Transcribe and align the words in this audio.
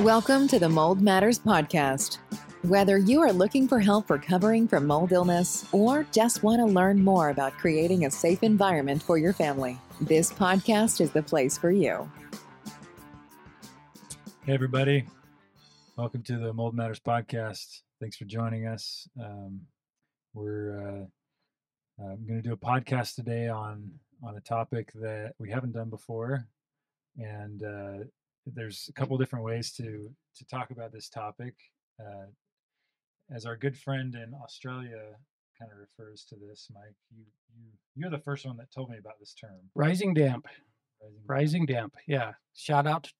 Welcome 0.00 0.48
to 0.48 0.58
the 0.58 0.68
Mold 0.68 1.00
Matters 1.00 1.38
Podcast. 1.38 2.18
Whether 2.62 2.98
you 2.98 3.20
are 3.20 3.32
looking 3.32 3.68
for 3.68 3.78
help 3.78 4.10
recovering 4.10 4.66
from 4.66 4.84
mold 4.86 5.12
illness 5.12 5.64
or 5.70 6.04
just 6.10 6.42
want 6.42 6.58
to 6.58 6.64
learn 6.64 7.04
more 7.04 7.28
about 7.28 7.52
creating 7.52 8.06
a 8.06 8.10
safe 8.10 8.42
environment 8.42 9.00
for 9.00 9.16
your 9.16 9.32
family, 9.32 9.78
this 10.00 10.32
podcast 10.32 11.00
is 11.00 11.12
the 11.12 11.22
place 11.22 11.56
for 11.56 11.70
you. 11.70 12.10
Hey, 14.44 14.54
everybody. 14.54 15.06
Welcome 15.96 16.24
to 16.24 16.38
the 16.38 16.52
Mold 16.52 16.74
Matters 16.74 16.98
Podcast. 16.98 17.82
Thanks 18.00 18.16
for 18.16 18.24
joining 18.24 18.66
us. 18.66 19.06
Um, 19.22 19.60
we're 20.34 21.06
uh, 22.00 22.16
going 22.26 22.42
to 22.42 22.42
do 22.42 22.54
a 22.54 22.56
podcast 22.56 23.14
today 23.14 23.48
on 23.48 23.92
on 24.24 24.36
a 24.36 24.40
topic 24.40 24.90
that 24.94 25.34
we 25.38 25.50
haven't 25.50 25.72
done 25.72 25.90
before, 25.90 26.48
and 27.18 27.62
uh, 27.62 28.04
there's 28.46 28.86
a 28.88 28.92
couple 28.92 29.16
different 29.18 29.44
ways 29.44 29.72
to 29.74 30.10
to 30.36 30.44
talk 30.46 30.70
about 30.70 30.92
this 30.92 31.08
topic. 31.08 31.54
Uh, 32.00 32.26
as 33.34 33.46
our 33.46 33.56
good 33.56 33.76
friend 33.78 34.14
in 34.14 34.32
Australia 34.42 35.02
kind 35.58 35.70
of 35.70 35.78
refers 35.78 36.24
to 36.28 36.36
this, 36.36 36.68
Mike, 36.74 36.96
you 37.14 37.24
you 37.56 37.64
you're 37.94 38.10
the 38.10 38.18
first 38.18 38.44
one 38.46 38.56
that 38.56 38.70
told 38.72 38.90
me 38.90 38.98
about 38.98 39.18
this 39.20 39.34
term. 39.34 39.58
Rising 39.74 40.14
damp. 40.14 40.46
Rising 41.00 41.16
damp, 41.16 41.28
Rising 41.28 41.66
damp. 41.66 41.94
Yeah. 42.06 42.32
Shout 42.54 42.86
out 42.86 43.10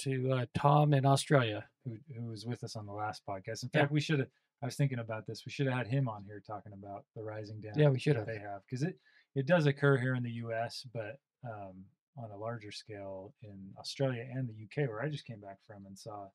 to 0.00 0.32
uh, 0.32 0.46
Tom 0.56 0.94
in 0.94 1.04
Australia. 1.06 1.64
who 1.84 1.96
who 2.16 2.26
was 2.26 2.46
with 2.46 2.62
us 2.64 2.76
on 2.76 2.86
the 2.86 2.92
last 2.92 3.22
podcast. 3.28 3.62
In 3.62 3.70
Yeah. 3.74 3.80
fact, 3.82 3.92
we 3.92 4.00
should 4.00 4.20
have. 4.20 4.28
I 4.62 4.66
was 4.66 4.76
thinking 4.76 4.98
about 4.98 5.26
this. 5.26 5.44
We 5.46 5.52
should 5.52 5.66
have 5.68 5.76
had 5.76 5.86
him 5.86 6.06
on 6.08 6.22
here 6.24 6.42
talking 6.46 6.72
about 6.74 7.04
the 7.16 7.22
rising 7.22 7.60
damp. 7.62 7.76
Yeah, 7.78 7.88
we 7.88 7.98
should 7.98 8.16
have. 8.16 8.26
They 8.26 8.38
have 8.38 8.60
because 8.66 8.82
it 8.82 8.98
it 9.34 9.46
does 9.46 9.66
occur 9.66 9.96
here 9.96 10.14
in 10.14 10.22
the 10.22 10.32
U.S., 10.44 10.86
but 10.92 11.18
um, 11.44 11.84
on 12.22 12.30
a 12.30 12.36
larger 12.36 12.72
scale 12.72 13.34
in 13.42 13.58
Australia 13.78 14.24
and 14.32 14.48
the 14.48 14.64
UK, 14.64 14.88
where 14.88 15.02
I 15.02 15.08
just 15.08 15.26
came 15.26 15.40
back 15.40 15.58
from 15.66 15.86
and 15.86 15.98
saw, 15.98 16.26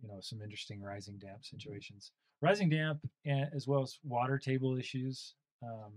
you 0.00 0.08
know, 0.08 0.18
some 0.20 0.40
interesting 0.42 0.82
rising 0.82 1.18
damp 1.18 1.44
situations. 1.44 2.12
Rising 2.42 2.70
damp, 2.70 3.00
and, 3.24 3.48
as 3.54 3.66
well 3.66 3.82
as 3.82 3.98
water 4.02 4.38
table 4.38 4.76
issues, 4.76 5.34
um, 5.62 5.92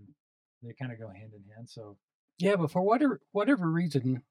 they 0.62 0.74
kind 0.78 0.92
of 0.92 0.98
go 0.98 1.08
hand 1.08 1.32
in 1.34 1.42
hand. 1.54 1.68
So 1.68 1.96
Yeah, 2.38 2.56
but 2.56 2.70
for 2.70 2.82
whatever 2.82 3.20
whatever 3.32 3.70
reason, 3.70 4.22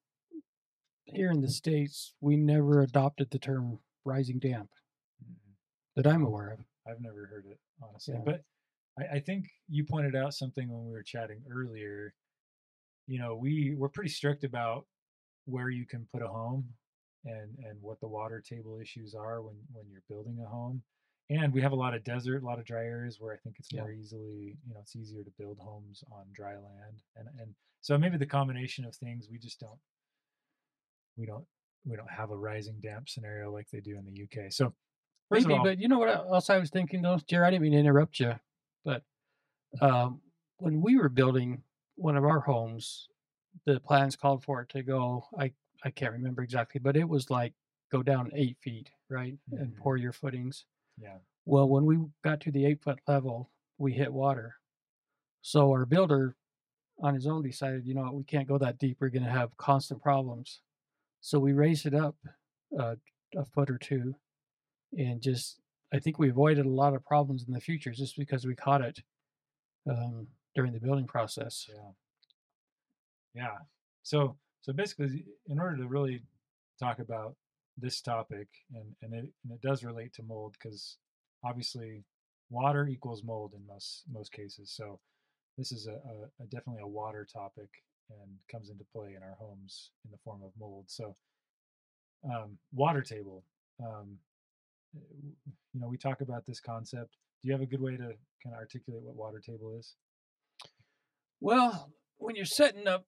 here 1.06 1.32
in 1.32 1.42
the 1.42 1.50
states, 1.50 2.14
we 2.22 2.38
never 2.38 2.82
adopted 2.82 3.32
the 3.32 3.40
term 3.40 3.80
rising 4.06 4.40
damp 4.40 4.70
mm, 5.24 5.36
that 5.96 6.08
I'm 6.08 6.24
aware 6.24 6.52
of. 6.52 6.60
I've 6.88 7.02
never 7.02 7.26
heard 7.26 7.46
it 7.50 7.60
honestly, 7.82 8.16
Yeah. 8.16 8.22
but 8.26 8.44
I, 9.00 9.16
I 9.18 9.20
think 9.20 9.46
you 9.68 9.84
pointed 9.84 10.16
out 10.16 10.34
something 10.34 10.70
when 10.70 10.86
we 10.86 10.92
were 10.92 11.04
chatting 11.04 11.42
earlier. 11.52 12.14
You 13.08 13.20
know, 13.20 13.36
we 13.36 13.76
we're 13.78 13.90
pretty 13.90 14.10
strict 14.10 14.44
about 14.44 14.86
where 15.46 15.70
you 15.70 15.86
can 15.86 16.08
put 16.14 16.22
a 16.22 16.28
home 16.28 16.66
and 17.26 17.58
and 17.66 17.82
what 17.82 18.00
the 18.00 18.08
water 18.08 18.42
table 18.42 18.80
issues 18.82 19.14
are 19.14 19.42
when 19.42 19.56
when 19.72 19.86
you're 19.90 20.04
building 20.10 20.40
a 20.46 20.50
home. 20.50 20.82
And 21.30 21.54
we 21.54 21.62
have 21.62 21.72
a 21.72 21.76
lot 21.76 21.94
of 21.94 22.04
desert, 22.04 22.44
a 22.44 22.46
lot 22.46 22.60
of 22.60 22.66
dry 22.66 22.84
areas 22.84 23.18
where 23.20 23.34
I 23.34 23.38
think 23.38 23.56
it's 23.58 23.72
Yeah. 23.72 23.82
more 23.82 23.92
easily, 23.92 24.58
you 24.68 24.74
know, 24.74 24.82
it's 24.82 24.96
easier 24.96 25.24
to 25.24 25.32
build 25.40 25.58
homes 25.58 26.04
on 26.12 26.26
dry 26.34 26.56
land. 26.56 26.96
And 27.16 27.28
and 27.40 27.56
so 27.82 27.98
maybe 27.98 28.18
the 28.18 28.26
combination 28.26 28.86
of 28.86 28.96
things 28.96 29.28
we 29.32 29.38
just 29.38 29.60
don't 29.60 29.80
we 31.18 31.26
don't 31.26 31.46
we 31.86 31.96
don't 31.96 32.10
have 32.12 32.32
a 32.32 32.38
rising 32.38 32.80
damp 32.82 33.10
scenario 33.10 33.52
like 33.52 33.70
they 33.72 33.80
do 33.80 33.98
in 33.98 34.06
the 34.06 34.24
UK. 34.24 34.52
So 34.52 34.74
Maybe, 35.32 35.54
all, 35.54 35.64
but 35.64 35.80
you 35.80 35.88
know 35.88 35.98
what 35.98 36.10
else 36.10 36.50
I 36.50 36.60
was 36.60 36.70
thinking 36.70 37.02
though, 37.02 37.20
Jerry? 37.28 37.48
I 37.48 37.50
didn't 37.50 37.64
mean 37.64 37.72
to 37.72 37.80
interrupt 37.80 38.20
you, 38.20 38.34
but 38.86 39.04
um, 39.82 40.22
when 40.58 40.82
we 40.82 40.96
were 40.96 41.10
building 41.10 41.64
one 41.96 42.16
of 42.18 42.24
our 42.26 42.40
homes, 42.40 43.08
the 43.66 43.80
plans 43.80 44.16
called 44.16 44.44
for 44.44 44.62
it 44.62 44.70
to 44.70 44.84
go. 44.84 45.26
I 45.38 45.54
I 45.84 45.92
can't 45.92 46.14
remember 46.14 46.42
exactly, 46.44 46.80
but 46.80 46.96
it 46.96 47.08
was 47.08 47.30
like 47.30 47.54
go 47.92 48.02
down 48.04 48.32
eight 48.34 48.58
feet, 48.62 48.90
right, 49.10 49.38
and 49.52 49.74
Mhm. 49.74 49.78
pour 49.78 49.98
your 49.98 50.14
footings. 50.14 50.66
yeah. 50.98 51.18
Well, 51.46 51.68
when 51.68 51.86
we 51.86 51.98
got 52.24 52.40
to 52.42 52.52
the 52.52 52.66
eight 52.66 52.82
foot 52.82 53.00
level, 53.08 53.52
we 53.78 53.92
hit 53.94 54.14
water. 54.14 54.56
So 55.42 55.72
our 55.72 55.86
builder 55.86 56.38
on 57.00 57.14
his 57.16 57.28
own 57.28 57.42
decided, 57.44 57.86
you 57.86 57.94
know, 57.96 58.04
what, 58.04 58.14
we 58.16 58.24
can't 58.24 58.48
go 58.48 58.58
that 58.60 58.78
deep. 58.78 58.98
We're 59.02 59.10
going 59.10 59.26
to 59.26 59.30
have 59.30 59.58
constant 59.58 60.02
problems. 60.02 60.62
So 61.20 61.40
we 61.40 61.52
raised 61.54 61.86
it 61.86 61.94
up 61.94 62.16
uh, 62.80 62.96
a 63.36 63.44
foot 63.46 63.70
or 63.70 63.78
two 63.78 64.16
and 64.98 65.22
just, 65.22 65.60
I 65.92 66.00
think 66.00 66.18
we 66.20 66.30
avoided 66.30 66.66
a 66.66 66.70
lot 66.70 66.94
of 66.94 67.04
problems 67.04 67.44
in 67.46 67.54
the 67.54 67.60
future 67.60 67.92
just 67.92 68.16
because 68.18 68.46
we 68.46 68.56
caught 68.56 68.82
it 68.82 69.00
um, 69.90 70.28
during 70.56 70.74
the 70.74 70.80
building 70.80 71.08
process. 71.08 71.68
Yeah. 71.70 71.92
Yeah. 73.36 73.58
So 74.04 74.38
so 74.62 74.74
basically, 74.74 75.26
in 75.48 75.60
order 75.60 75.78
to 75.78 75.88
really 75.88 76.24
talk 76.80 77.00
about 77.00 77.36
this 77.78 78.02
topic, 78.02 78.48
and 78.74 78.96
and 79.02 79.14
it 79.14 79.30
and 79.44 79.54
it 79.54 79.62
does 79.62 79.84
relate 79.84 80.14
to 80.14 80.24
mold 80.24 80.56
because 80.62 80.98
obviously 81.44 82.04
water 82.50 82.88
equals 82.88 83.24
mold 83.24 83.54
in 83.56 83.66
most 83.66 84.04
most 84.12 84.32
cases. 84.32 84.72
So 84.72 85.00
this 85.58 85.72
is 85.72 85.88
a, 85.88 85.92
a, 85.94 86.44
a 86.44 86.46
definitely 86.50 86.82
a 86.82 86.88
water 86.88 87.28
topic 87.32 87.70
and 88.10 88.32
comes 88.52 88.70
into 88.70 88.84
play 88.94 89.14
in 89.16 89.24
our 89.24 89.36
homes 89.40 89.92
in 90.06 90.12
the 90.12 90.18
form 90.24 90.42
of 90.44 90.52
mold. 90.60 90.86
So 90.88 91.16
um, 92.26 92.58
water 92.74 93.02
table. 93.02 93.44
Um, 93.82 94.18
uh, 94.96 95.00
you 95.74 95.80
know, 95.82 95.88
we 95.88 95.98
talk 95.98 96.22
about 96.22 96.46
this 96.46 96.60
concept. 96.60 97.18
Do 97.42 97.48
you 97.48 97.54
have 97.54 97.62
a 97.62 97.66
good 97.66 97.82
way 97.82 97.98
to 97.98 98.14
kind 98.44 98.54
of 98.54 98.60
articulate 98.60 99.04
what 99.04 99.16
water 99.16 99.40
table 99.40 99.76
is? 99.78 99.96
Well, 101.44 101.92
when 102.20 102.38
you're 102.38 102.46
setting 102.46 102.88
up 102.88 103.06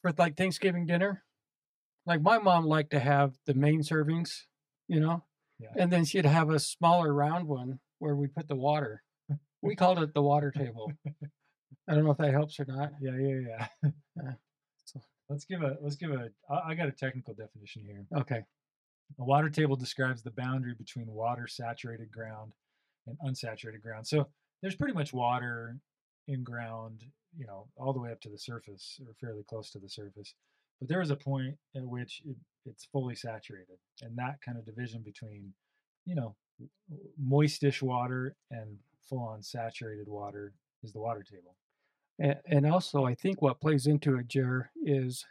for 0.00 0.12
like 0.16 0.34
Thanksgiving 0.34 0.86
dinner, 0.86 1.24
like 2.06 2.22
my 2.22 2.38
mom 2.38 2.64
liked 2.64 2.90
to 2.92 2.98
have 3.00 3.34
the 3.44 3.52
main 3.52 3.82
servings, 3.82 4.30
you 4.88 4.98
know, 4.98 5.24
Yeah. 5.58 5.68
and 5.76 5.92
then 5.92 6.06
she'd 6.06 6.24
have 6.24 6.48
a 6.48 6.58
smaller 6.58 7.12
round 7.12 7.46
one 7.46 7.80
where 7.98 8.16
we 8.16 8.28
put 8.28 8.48
the 8.48 8.56
water. 8.56 9.02
We 9.60 9.76
called 9.76 9.98
it 9.98 10.14
the 10.14 10.22
water 10.22 10.50
table. 10.50 10.90
I 11.86 11.94
don't 11.94 12.04
know 12.04 12.12
if 12.12 12.16
that 12.16 12.32
helps 12.32 12.58
or 12.58 12.64
not. 12.66 12.92
Yeah, 12.98 13.16
yeah, 13.18 13.40
yeah. 13.48 13.68
Yeah. 13.82 13.90
Uh, 14.20 14.32
so- 14.86 15.00
let's 15.28 15.44
give 15.44 15.60
a 15.62 15.76
let's 15.82 15.96
give 15.96 16.10
a. 16.12 16.30
I 16.50 16.70
I 16.70 16.74
got 16.74 16.88
a 16.88 16.92
technical 16.92 17.34
definition 17.34 17.82
here. 17.84 18.06
Okay. 18.16 18.40
A 19.18 19.24
water 19.24 19.50
table 19.50 19.76
describes 19.76 20.22
the 20.22 20.30
boundary 20.30 20.74
between 20.74 21.06
water 21.08 21.46
saturated 21.46 22.10
ground 22.10 22.52
and 23.06 23.18
unsaturated 23.26 23.82
ground. 23.82 24.06
So 24.06 24.28
there's 24.62 24.76
pretty 24.76 24.94
much 24.94 25.12
water 25.12 25.76
in 26.30 26.44
ground, 26.44 27.04
you 27.36 27.46
know, 27.46 27.66
all 27.76 27.92
the 27.92 28.00
way 28.00 28.12
up 28.12 28.20
to 28.22 28.30
the 28.30 28.38
surface 28.38 29.00
or 29.06 29.12
fairly 29.20 29.44
close 29.48 29.70
to 29.72 29.78
the 29.78 29.88
surface. 29.88 30.34
But 30.78 30.88
there 30.88 31.02
is 31.02 31.10
a 31.10 31.16
point 31.16 31.56
at 31.76 31.84
which 31.84 32.22
it, 32.24 32.36
it's 32.64 32.86
fully 32.92 33.14
saturated, 33.14 33.78
and 34.02 34.16
that 34.16 34.40
kind 34.44 34.56
of 34.58 34.64
division 34.64 35.02
between, 35.02 35.52
you 36.06 36.14
know, 36.14 36.36
moistish 37.18 37.82
water 37.82 38.36
and 38.50 38.78
full-on 39.08 39.42
saturated 39.42 40.08
water 40.08 40.52
is 40.82 40.92
the 40.92 41.00
water 41.00 41.24
table. 41.28 41.56
And, 42.18 42.36
and 42.46 42.66
also, 42.66 43.04
I 43.04 43.14
think 43.14 43.42
what 43.42 43.60
plays 43.60 43.86
into 43.86 44.16
it, 44.18 44.28
Jer, 44.28 44.70
is 44.84 45.24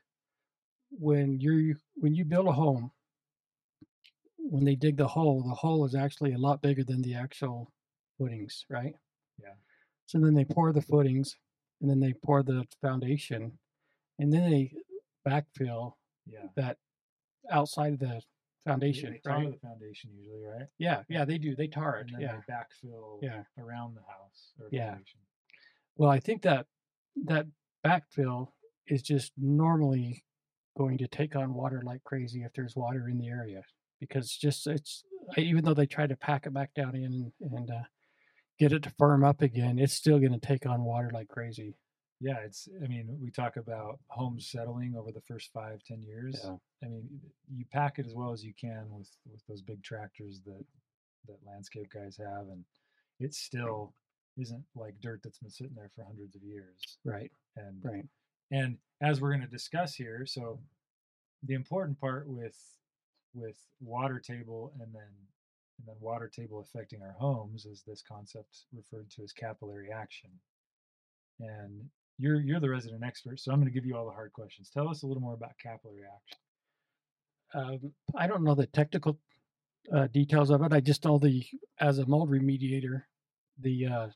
when 0.91 1.39
you 1.39 1.75
when 1.95 2.15
you 2.15 2.25
build 2.25 2.47
a 2.47 2.51
home, 2.51 2.91
when 4.37 4.65
they 4.65 4.75
dig 4.75 4.97
the 4.97 5.07
hole, 5.07 5.43
the 5.43 5.55
hole 5.55 5.85
is 5.85 5.95
actually 5.95 6.33
a 6.33 6.37
lot 6.37 6.61
bigger 6.61 6.83
than 6.83 7.01
the 7.01 7.15
actual 7.15 7.71
footings, 8.17 8.65
right? 8.69 8.95
Yeah. 9.41 9.53
So 10.09 10.17
then 10.17 10.33
they 10.33 10.43
pour 10.43 10.73
the 10.73 10.81
footings, 10.81 11.37
and 11.81 11.87
then 11.89 11.99
they 11.99 12.13
pour 12.13 12.41
the 12.41 12.65
foundation, 12.81 13.59
and 14.17 14.33
then 14.33 14.49
they 14.49 14.73
backfill 15.23 15.93
Yeah. 16.25 16.47
that 16.55 16.79
outside 17.51 17.93
of 17.93 17.99
the 17.99 18.23
foundation, 18.65 19.11
they 19.11 19.19
tar 19.19 19.37
right? 19.37 19.51
the 19.51 19.59
foundation 19.59 20.09
usually, 20.17 20.41
right? 20.41 20.67
Yeah, 20.79 21.03
yeah, 21.09 21.25
they 21.25 21.37
do. 21.37 21.55
They 21.55 21.67
tar 21.67 21.99
it. 21.99 22.07
and 22.07 22.15
then 22.15 22.21
Yeah. 22.21 22.41
they 22.47 22.51
backfill 22.51 23.21
Yeah. 23.21 23.43
around 23.59 23.93
the 23.93 24.01
house 24.01 24.55
or 24.59 24.69
Yeah. 24.71 24.93
foundation. 24.93 25.21
Well, 25.95 26.09
I 26.09 26.19
think 26.19 26.41
that 26.41 26.65
that 27.25 27.45
backfill 27.85 28.51
is 28.87 29.03
just 29.03 29.31
normally 29.37 30.25
going 30.75 30.97
to 30.97 31.07
take 31.07 31.35
on 31.35 31.53
water 31.53 31.83
like 31.83 32.03
crazy 32.03 32.41
if 32.41 32.53
there's 32.53 32.75
water 32.75 33.09
in 33.09 33.19
the 33.19 33.27
area 33.27 33.63
because 33.99 34.35
just 34.35 34.65
it's 34.65 35.03
even 35.37 35.63
though 35.63 35.75
they 35.75 35.85
try 35.85 36.07
to 36.07 36.17
pack 36.17 36.47
it 36.47 36.53
back 36.53 36.73
down 36.73 36.95
in 36.95 37.31
and, 37.41 37.53
and 37.53 37.69
uh, 37.69 37.83
get 38.59 38.73
it 38.73 38.83
to 38.83 38.89
firm 38.99 39.23
up 39.23 39.41
again, 39.41 39.79
it's 39.79 39.93
still 39.93 40.19
going 40.19 40.33
to 40.33 40.39
take 40.39 40.65
on 40.65 40.83
water 40.83 41.09
like 41.13 41.27
crazy. 41.29 41.75
Yeah, 42.21 42.39
it's. 42.43 42.67
I 42.83 42.87
mean, 42.87 43.17
we 43.21 43.31
talk 43.31 43.55
about 43.55 43.99
homes 44.09 44.49
settling 44.51 44.93
over 44.97 45.11
the 45.11 45.21
first 45.21 45.51
five, 45.53 45.81
ten 45.85 46.01
years. 46.03 46.41
Yeah. 46.43 46.55
I 46.83 46.87
mean, 46.89 47.07
you 47.49 47.63
pack 47.71 47.97
it 47.97 48.05
as 48.05 48.13
well 48.13 48.33
as 48.33 48.43
you 48.43 48.53
can 48.59 48.87
with 48.91 49.09
with 49.31 49.41
those 49.47 49.61
big 49.61 49.81
tractors 49.83 50.41
that 50.45 50.65
that 51.27 51.37
landscape 51.47 51.89
guys 51.93 52.17
have, 52.17 52.47
and 52.49 52.65
it 53.21 53.33
still 53.33 53.93
isn't 54.37 54.63
like 54.75 54.95
dirt 55.01 55.21
that's 55.23 55.39
been 55.39 55.49
sitting 55.49 55.75
there 55.75 55.91
for 55.95 56.03
hundreds 56.03 56.35
of 56.35 56.43
years. 56.43 56.97
Right. 57.05 57.31
And 57.55 57.79
Right. 57.83 58.05
and 58.51 58.77
as 59.01 59.21
we're 59.21 59.29
going 59.31 59.41
to 59.41 59.47
discuss 59.47 59.95
here, 59.95 60.25
so 60.25 60.59
the 61.43 61.53
important 61.53 61.99
part 62.01 62.27
with 62.27 62.57
with 63.33 63.57
water 63.79 64.19
table 64.19 64.73
and 64.81 64.93
then 64.93 65.11
and 65.79 65.87
then 65.87 65.95
water 66.01 66.27
table 66.27 66.59
affecting 66.59 67.01
our 67.01 67.15
homes 67.17 67.65
is 67.65 67.83
this 67.87 68.03
concept 68.07 68.65
referred 68.73 69.09
to 69.11 69.23
as 69.23 69.31
capillary 69.31 69.89
action. 69.91 70.29
And 71.39 71.85
you're 72.17 72.41
you're 72.41 72.59
the 72.59 72.69
resident 72.69 73.03
expert, 73.03 73.39
so 73.39 73.51
I'm 73.51 73.59
going 73.59 73.71
to 73.71 73.73
give 73.73 73.85
you 73.85 73.95
all 73.95 74.05
the 74.05 74.11
hard 74.11 74.33
questions. 74.33 74.69
Tell 74.69 74.89
us 74.89 75.03
a 75.03 75.07
little 75.07 75.21
more 75.21 75.33
about 75.35 75.51
capillary 75.61 76.03
action. 76.03 76.37
Um, 77.53 77.93
I 78.15 78.27
don't 78.27 78.43
know 78.43 78.55
the 78.55 78.67
technical 78.67 79.17
uh, 79.93 80.07
details 80.07 80.49
of 80.49 80.61
it. 80.61 80.73
I 80.73 80.81
just 80.81 81.05
know 81.05 81.17
the 81.17 81.45
as 81.79 81.97
a 81.97 82.05
mold 82.05 82.29
remediator, 82.29 83.03
the 83.57 83.87
uh, 83.87 84.07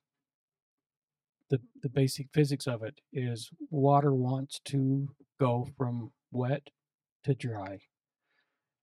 the 1.49 1.59
the 1.81 1.89
basic 1.89 2.27
physics 2.33 2.67
of 2.67 2.83
it 2.83 2.99
is 3.13 3.49
water 3.69 4.13
wants 4.13 4.59
to 4.65 5.07
go 5.39 5.69
from 5.77 6.11
wet 6.29 6.71
to 7.23 7.33
dry, 7.33 7.79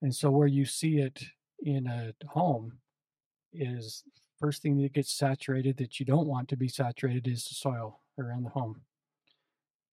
and 0.01 0.15
so 0.15 0.31
where 0.31 0.47
you 0.47 0.65
see 0.65 0.97
it 0.97 1.25
in 1.61 1.87
a 1.87 2.13
home 2.27 2.73
is 3.53 4.03
first 4.39 4.61
thing 4.61 4.81
that 4.81 4.93
gets 4.93 5.13
saturated 5.13 5.77
that 5.77 5.99
you 5.99 6.05
don't 6.05 6.27
want 6.27 6.49
to 6.49 6.57
be 6.57 6.67
saturated 6.67 7.27
is 7.27 7.47
the 7.47 7.55
soil 7.55 8.01
around 8.17 8.43
the 8.43 8.49
home. 8.49 8.81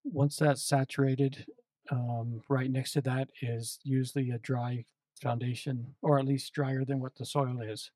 Once 0.05 0.37
that's 0.37 0.63
saturated, 0.63 1.45
um, 1.91 2.41
right 2.49 2.71
next 2.71 2.93
to 2.93 3.01
that 3.03 3.29
is 3.43 3.79
usually 3.83 4.31
a 4.31 4.39
dry 4.39 4.85
foundation, 5.21 5.95
or 6.03 6.19
at 6.19 6.25
least 6.25 6.53
drier 6.53 6.85
than 6.85 7.01
what 7.01 7.15
the 7.17 7.27
soil 7.27 7.61
is. 7.61 7.91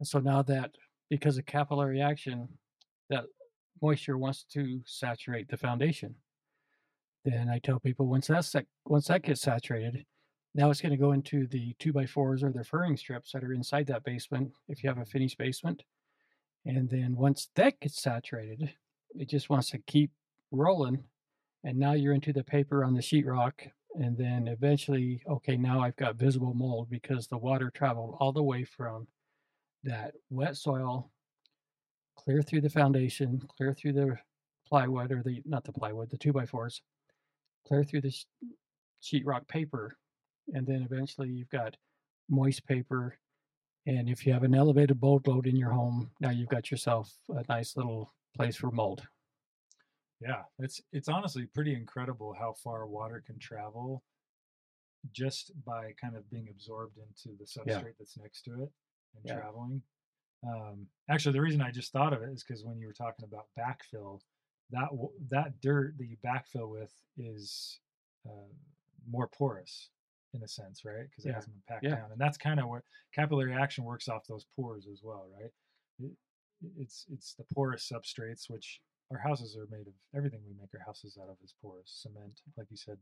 And 0.00 0.08
so 0.08 0.18
now 0.18 0.42
that 0.42 0.72
because 1.10 1.38
of 1.38 1.46
capillary 1.46 2.00
action, 2.00 2.48
that 3.10 3.24
moisture 3.80 4.18
wants 4.18 4.44
to 4.52 4.80
saturate 4.84 5.48
the 5.48 5.56
foundation. 5.56 6.14
Then 7.24 7.48
I 7.48 7.58
tell 7.58 7.80
people 7.80 8.06
once 8.06 8.28
that's 8.28 8.54
once 8.84 9.08
that 9.08 9.22
gets 9.22 9.42
saturated, 9.42 10.06
now 10.54 10.70
it's 10.70 10.80
going 10.80 10.92
to 10.92 10.96
go 10.96 11.12
into 11.12 11.46
the 11.46 11.74
two 11.78 11.92
by 11.92 12.06
fours 12.06 12.42
or 12.42 12.50
the 12.50 12.64
furring 12.64 12.96
strips 12.96 13.32
that 13.32 13.44
are 13.44 13.52
inside 13.52 13.86
that 13.88 14.04
basement 14.04 14.52
if 14.68 14.82
you 14.82 14.88
have 14.88 14.98
a 14.98 15.02
mm-hmm. 15.02 15.10
finished 15.10 15.38
basement. 15.38 15.82
And 16.66 16.88
then 16.88 17.16
once 17.16 17.48
that 17.54 17.80
gets 17.80 18.02
saturated, 18.02 18.72
it 19.14 19.28
just 19.28 19.50
wants 19.50 19.70
to 19.70 19.78
keep 19.78 20.10
rolling. 20.50 21.04
And 21.64 21.78
now 21.78 21.92
you're 21.92 22.14
into 22.14 22.32
the 22.32 22.44
paper 22.44 22.84
on 22.84 22.94
the 22.94 23.00
sheetrock. 23.00 23.52
And 23.94 24.16
then 24.16 24.48
eventually, 24.48 25.22
okay, 25.28 25.56
now 25.56 25.80
I've 25.80 25.96
got 25.96 26.16
visible 26.16 26.54
mold 26.54 26.88
because 26.90 27.26
the 27.26 27.38
water 27.38 27.70
traveled 27.70 28.16
all 28.20 28.32
the 28.32 28.42
way 28.42 28.64
from 28.64 29.06
that 29.84 30.14
wet 30.30 30.56
soil 30.56 31.10
clear 32.16 32.42
through 32.42 32.60
the 32.60 32.68
foundation, 32.68 33.40
clear 33.56 33.72
through 33.72 33.92
the 33.92 34.18
plywood 34.68 35.10
or 35.10 35.22
the 35.22 35.40
not 35.46 35.64
the 35.64 35.72
plywood, 35.72 36.10
the 36.10 36.18
two 36.18 36.32
by 36.32 36.44
fours, 36.44 36.82
clear 37.66 37.84
through 37.84 38.02
the 38.02 38.14
sheetrock 39.02 39.48
paper, 39.48 39.96
and 40.54 40.66
then 40.66 40.82
eventually 40.82 41.28
you've 41.28 41.50
got 41.50 41.76
moist 42.28 42.66
paper. 42.66 43.18
And 43.86 44.08
if 44.08 44.26
you 44.26 44.32
have 44.32 44.42
an 44.42 44.54
elevated 44.54 45.00
mold 45.00 45.26
load 45.26 45.46
in 45.46 45.56
your 45.56 45.70
home, 45.70 46.10
now 46.20 46.30
you've 46.30 46.48
got 46.48 46.70
yourself 46.70 47.14
a 47.30 47.44
nice 47.48 47.76
little 47.76 48.12
place 48.36 48.56
for 48.56 48.70
mold. 48.70 49.02
Yeah, 50.20 50.42
it's 50.58 50.82
it's 50.92 51.08
honestly 51.08 51.46
pretty 51.46 51.74
incredible 51.74 52.34
how 52.38 52.52
far 52.52 52.86
water 52.86 53.22
can 53.24 53.38
travel 53.38 54.02
just 55.12 55.52
by 55.64 55.92
kind 56.00 56.16
of 56.16 56.28
being 56.28 56.48
absorbed 56.50 56.98
into 56.98 57.36
the 57.38 57.44
substrate 57.44 57.84
yeah. 57.84 57.90
that's 57.98 58.18
next 58.18 58.42
to 58.42 58.50
it 58.62 58.70
and 59.14 59.24
yeah. 59.24 59.34
traveling. 59.36 59.80
Um, 60.46 60.86
actually, 61.08 61.32
the 61.32 61.40
reason 61.40 61.62
I 61.62 61.70
just 61.70 61.92
thought 61.92 62.12
of 62.12 62.22
it 62.22 62.30
is 62.30 62.44
because 62.44 62.64
when 62.64 62.78
you 62.78 62.88
were 62.88 62.92
talking 62.92 63.24
about 63.24 63.46
backfill, 63.58 64.20
that 64.70 64.88
that 65.30 65.60
dirt 65.60 65.94
that 65.98 66.06
you 66.06 66.16
backfill 66.24 66.68
with 66.68 66.92
is 67.16 67.78
uh, 68.26 68.52
more 69.08 69.28
porous 69.28 69.88
in 70.34 70.42
a 70.42 70.48
sense, 70.48 70.84
right? 70.84 71.06
Because 71.08 71.24
it 71.24 71.28
yeah. 71.28 71.34
hasn't 71.34 71.54
been 71.54 71.62
packed 71.68 71.84
yeah. 71.84 71.96
down, 71.96 72.12
and 72.12 72.20
that's 72.20 72.36
kind 72.36 72.60
of 72.60 72.68
where 72.68 72.84
capillary 73.14 73.54
action 73.54 73.84
works 73.84 74.08
off 74.08 74.26
those 74.26 74.46
pores 74.56 74.86
as 74.90 75.00
well, 75.02 75.26
right? 75.40 75.50
It, 76.00 76.12
it's 76.76 77.06
it's 77.12 77.34
the 77.34 77.44
porous 77.54 77.90
substrates 77.90 78.48
which 78.48 78.80
our 79.10 79.18
houses 79.18 79.56
are 79.56 79.66
made 79.70 79.86
of. 79.86 79.94
Everything 80.16 80.40
we 80.46 80.54
make 80.60 80.70
our 80.74 80.84
houses 80.84 81.18
out 81.20 81.28
of 81.30 81.36
is 81.42 81.54
porous. 81.62 82.00
Cement, 82.02 82.40
like 82.56 82.66
you 82.70 82.76
said. 82.76 82.98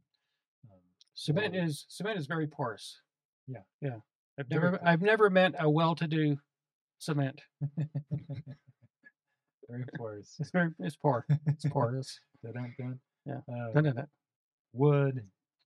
Um, 0.71 0.79
cement 1.15 1.57
is 1.57 1.87
cement 1.89 2.19
is 2.19 2.27
very 2.27 2.47
porous. 2.47 3.01
Yeah, 3.47 3.61
yeah. 3.81 3.97
I've 4.39 4.51
never 4.51 4.79
I've 4.85 5.03
never 5.03 5.31
met 5.31 5.55
a 5.59 5.69
well-to-do 5.69 6.37
cement. 6.99 7.41
very 9.69 9.85
porous. 9.97 10.37
It's 10.39 10.51
very 10.51 10.71
it's 10.79 10.97
poor. 10.97 11.27
It's 11.47 11.65
porous. 11.71 12.21
dun, 12.45 12.75
dun. 12.79 13.01
Yeah. 13.25 13.41
Uh, 13.51 13.73
dun, 13.73 13.85
dun, 13.85 13.95
dun. 13.97 14.07
Wood, 14.73 15.23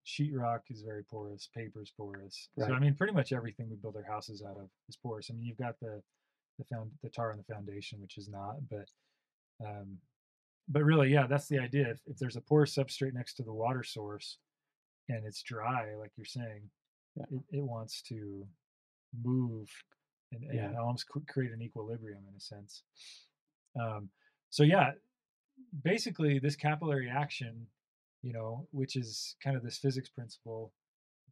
sheetrock 0.06 0.61
is 0.70 0.82
very 0.82 1.05
porous. 1.05 1.49
Paper 1.55 1.82
is 1.82 1.93
porous. 1.97 2.49
Right. 2.56 2.69
So 2.69 2.75
I 2.75 2.79
mean, 2.79 2.94
pretty 2.94 3.12
much 3.12 3.32
everything 3.32 3.69
we 3.70 3.76
build 3.76 3.97
our 3.97 4.02
houses 4.02 4.43
out 4.47 4.56
of 4.56 4.69
is 4.88 4.97
porous. 4.97 5.31
I 5.31 5.35
mean, 5.35 5.44
you've 5.44 5.58
got 5.58 5.79
the 5.81 6.02
the 6.58 6.64
found 6.64 6.91
the 7.02 7.11
tar 7.11 7.32
on 7.32 7.38
the 7.38 7.55
foundation, 7.55 8.00
which 8.00 8.19
is 8.19 8.29
not, 8.29 8.56
but 8.69 8.88
um, 9.64 9.99
but 10.69 10.85
really, 10.85 11.12
yeah, 11.12 11.26
that's 11.26 11.49
the 11.49 11.58
idea. 11.58 11.91
If, 11.91 12.00
if 12.06 12.19
there's 12.19 12.37
a 12.37 12.41
porous 12.41 12.75
substrate 12.75 13.14
next 13.14 13.35
to 13.35 13.43
the 13.43 13.52
water 13.52 13.82
source 13.82 14.38
and 15.08 15.26
it's 15.26 15.43
dry, 15.43 15.94
like 15.99 16.12
you're 16.17 16.25
saying, 16.25 16.70
yeah. 17.17 17.25
it, 17.31 17.58
it 17.58 17.62
wants 17.62 18.02
to 18.02 18.47
move 19.23 19.69
and, 20.32 20.44
and 20.44 20.76
almost 20.76 21.06
create 21.29 21.50
an 21.52 21.62
equilibrium 21.62 22.23
in 22.29 22.37
a 22.37 22.41
sense. 22.41 22.82
Um, 23.81 24.11
so 24.50 24.62
yeah, 24.62 24.93
basically 25.82 26.38
this 26.38 26.56
capillary 26.56 27.11
action, 27.11 27.67
you 28.22 28.32
know, 28.32 28.67
which 28.70 28.96
is 28.96 29.37
kind 29.43 29.56
of 29.56 29.62
this 29.62 29.78
physics 29.78 30.08
principle 30.08 30.72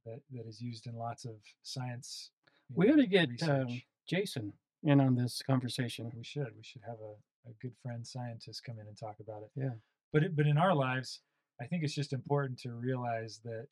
that, 0.05 0.21
that 0.33 0.47
is 0.47 0.61
used 0.61 0.87
in 0.87 0.97
lots 0.97 1.25
of 1.25 1.35
science. 1.63 2.31
We 2.75 2.91
ought 2.91 2.97
to 2.97 3.07
get 3.07 3.29
um, 3.49 3.83
Jason 4.09 4.53
in 4.83 5.01
on 5.01 5.15
this 5.15 5.43
conversation. 5.47 6.11
We 6.17 6.25
should. 6.25 6.53
We 6.57 6.63
should 6.63 6.83
have 6.87 6.99
a, 7.01 7.51
a 7.51 7.53
good 7.61 7.75
friend 7.83 8.07
scientist 8.07 8.65
come 8.65 8.79
in 8.79 8.87
and 8.87 8.97
talk 8.97 9.17
about 9.21 9.43
it. 9.43 9.51
Yeah. 9.55 9.71
But 10.13 10.23
it, 10.23 10.37
but 10.37 10.47
in 10.47 10.59
our 10.59 10.75
lives, 10.75 11.21
I 11.61 11.67
think 11.67 11.83
it's 11.83 11.95
just 11.95 12.13
important 12.13 12.59
to 12.61 12.73
realize 12.73 13.41
that 13.45 13.67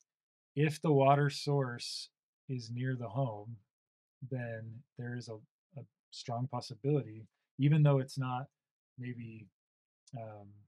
if 0.55 0.81
the 0.83 0.93
water 0.93 1.31
source 1.31 2.11
is 2.49 2.71
near 2.71 2.97
the 2.97 3.09
home, 3.09 3.57
then 4.31 4.83
there 4.99 5.15
is 5.15 5.29
a, 5.29 5.35
a 5.79 5.85
strong 6.11 6.49
possibility, 6.51 7.27
even 7.59 7.83
though 7.83 7.99
it's 7.99 8.19
not 8.19 8.47
maybe, 8.99 9.47
um, 10.17 10.23
know, 10.23 10.66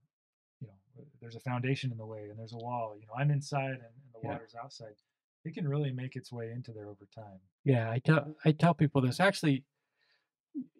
there's 1.21 1.37
a 1.37 1.41
foundation 1.41 1.91
in 1.93 1.99
the 1.99 2.07
way 2.07 2.29
and 2.31 2.39
there's 2.39 2.53
a 2.53 2.59
wall. 2.59 2.95
You 2.99 3.07
know, 3.07 3.15
I'm 3.19 3.31
inside 3.31 3.71
and, 3.71 3.83
and 3.83 4.13
the 4.15 4.21
yeah. 4.23 4.29
water's 4.31 4.55
outside. 4.63 4.95
It 5.45 5.55
can 5.55 5.69
really 5.69 5.93
make 5.93 6.17
its 6.17 6.33
way 6.33 6.51
into 6.51 6.73
there 6.73 6.89
over 6.89 7.07
time. 7.15 7.39
Yeah, 7.65 7.91
I 7.91 8.01
tell 8.01 8.35
I 8.45 8.53
tell 8.53 8.75
people 8.75 9.01
this. 9.01 9.21
Actually, 9.21 9.65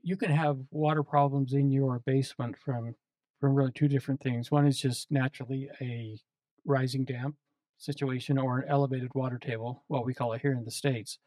you 0.03 0.17
can 0.17 0.31
have 0.31 0.59
water 0.71 1.03
problems 1.03 1.53
in 1.53 1.71
your 1.71 2.01
basement 2.01 2.57
from 2.59 2.95
from 3.41 3.55
really 3.55 3.73
two 3.73 3.89
different 3.89 4.21
things. 4.21 4.51
One 4.51 4.67
is 4.67 4.81
just 4.81 5.11
naturally 5.11 5.71
a 5.81 6.19
rising 6.65 7.05
damp 7.05 7.37
situation 7.79 8.37
or 8.37 8.59
an 8.59 8.69
elevated 8.69 9.15
water 9.15 9.39
table, 9.39 9.85
what 9.87 10.05
we 10.05 10.13
call 10.13 10.33
it 10.33 10.43
here 10.43 10.53
in 10.53 10.65
the 10.65 10.71
states. 10.71 11.19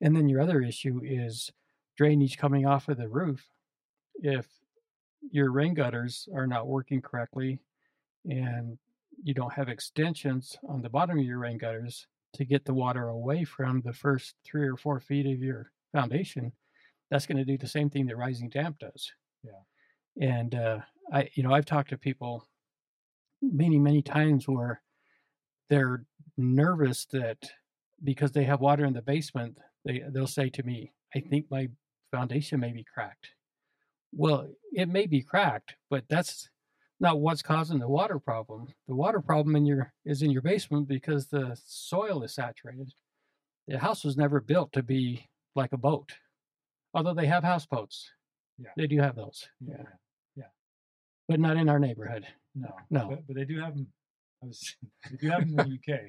And 0.00 0.16
then 0.16 0.28
your 0.28 0.40
other 0.40 0.60
issue 0.60 1.00
is 1.04 1.52
drainage 1.96 2.36
coming 2.36 2.66
off 2.66 2.88
of 2.88 2.98
the 2.98 3.08
roof. 3.08 3.46
If 4.16 4.46
your 5.30 5.52
rain 5.52 5.74
gutters 5.74 6.28
are 6.34 6.48
not 6.48 6.66
working 6.66 7.00
correctly 7.00 7.60
and 8.24 8.78
you 9.22 9.34
don't 9.34 9.52
have 9.52 9.68
extensions 9.68 10.56
on 10.68 10.82
the 10.82 10.88
bottom 10.88 11.18
of 11.18 11.24
your 11.24 11.38
rain 11.38 11.58
gutters 11.58 12.06
to 12.34 12.44
get 12.44 12.64
the 12.64 12.74
water 12.74 13.08
away 13.08 13.44
from 13.44 13.82
the 13.82 13.92
first 13.92 14.34
three 14.44 14.66
or 14.66 14.76
four 14.76 15.00
feet 15.00 15.26
of 15.26 15.42
your 15.42 15.70
foundation, 15.92 16.52
that's 17.10 17.26
going 17.26 17.36
to 17.36 17.44
do 17.44 17.58
the 17.58 17.66
same 17.66 17.90
thing 17.90 18.06
that 18.06 18.16
rising 18.16 18.48
damp 18.48 18.78
does. 18.78 19.12
Yeah. 19.44 20.28
And 20.28 20.54
uh, 20.54 20.78
I, 21.12 21.28
you 21.34 21.42
know, 21.42 21.52
I've 21.52 21.66
talked 21.66 21.90
to 21.90 21.98
people 21.98 22.46
many, 23.42 23.78
many 23.78 24.02
times 24.02 24.48
where 24.48 24.80
they're 25.68 26.04
nervous 26.36 27.06
that 27.12 27.38
because 28.02 28.32
they 28.32 28.44
have 28.44 28.60
water 28.60 28.84
in 28.84 28.94
the 28.94 29.02
basement, 29.02 29.58
they 29.84 30.02
they'll 30.10 30.26
say 30.26 30.48
to 30.50 30.62
me, 30.62 30.92
"I 31.14 31.20
think 31.20 31.46
my 31.50 31.68
foundation 32.10 32.60
may 32.60 32.72
be 32.72 32.84
cracked." 32.84 33.28
Well, 34.12 34.48
it 34.72 34.88
may 34.88 35.06
be 35.06 35.22
cracked, 35.22 35.76
but 35.90 36.04
that's 36.08 36.48
not 37.02 37.20
what's 37.20 37.42
causing 37.42 37.78
the 37.78 37.88
water 37.88 38.18
problem. 38.18 38.68
The 38.88 38.94
water 38.94 39.20
problem 39.20 39.56
in 39.56 39.66
your 39.66 39.92
is 40.06 40.22
in 40.22 40.30
your 40.30 40.42
basement 40.42 40.88
because 40.88 41.26
the 41.26 41.58
soil 41.62 42.22
is 42.22 42.34
saturated. 42.34 42.94
The 43.68 43.78
house 43.78 44.04
was 44.04 44.16
never 44.16 44.40
built 44.40 44.72
to 44.72 44.82
be 44.82 45.28
like 45.54 45.72
a 45.72 45.78
boat 45.78 46.12
although 46.94 47.14
they 47.14 47.26
have 47.26 47.44
houseboats. 47.44 48.10
Yeah. 48.58 48.70
They 48.76 48.86
do 48.86 49.00
have 49.00 49.16
those. 49.16 49.48
Yeah. 49.60 49.84
Yeah. 50.36 50.44
But 51.28 51.40
not 51.40 51.56
in 51.56 51.68
our 51.68 51.78
neighborhood. 51.78 52.26
No. 52.54 52.70
No. 52.90 53.08
But, 53.08 53.26
but 53.26 53.36
they 53.36 53.44
do 53.44 53.60
have 53.60 53.74
them. 53.74 53.88
I 54.42 54.46
was. 54.46 54.76
They 55.10 55.16
do 55.16 55.30
have 55.30 55.40
them 55.40 55.58
in 55.58 55.80
the 55.86 55.94
UK. 55.94 56.00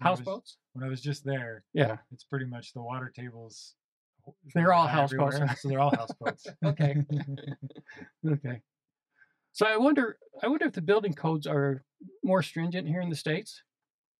Houseboats. 0.00 0.58
When 0.72 0.84
I 0.84 0.88
was 0.88 1.00
just 1.00 1.24
there. 1.24 1.64
Yeah. 1.72 1.96
It's 2.12 2.24
pretty 2.24 2.46
much 2.46 2.72
the 2.72 2.82
water 2.82 3.12
tables. 3.14 3.74
They're 4.54 4.72
all 4.72 4.86
houseboats. 4.86 5.38
So 5.60 5.68
they're 5.68 5.80
all 5.80 5.94
houseboats. 5.94 6.46
okay. 6.64 6.96
okay. 8.28 8.60
So 9.56 9.64
I 9.64 9.78
wonder. 9.78 10.18
I 10.42 10.48
wonder 10.48 10.66
if 10.66 10.74
the 10.74 10.82
building 10.82 11.14
codes 11.14 11.46
are 11.46 11.82
more 12.22 12.42
stringent 12.42 12.86
here 12.86 13.00
in 13.00 13.08
the 13.08 13.16
states. 13.16 13.62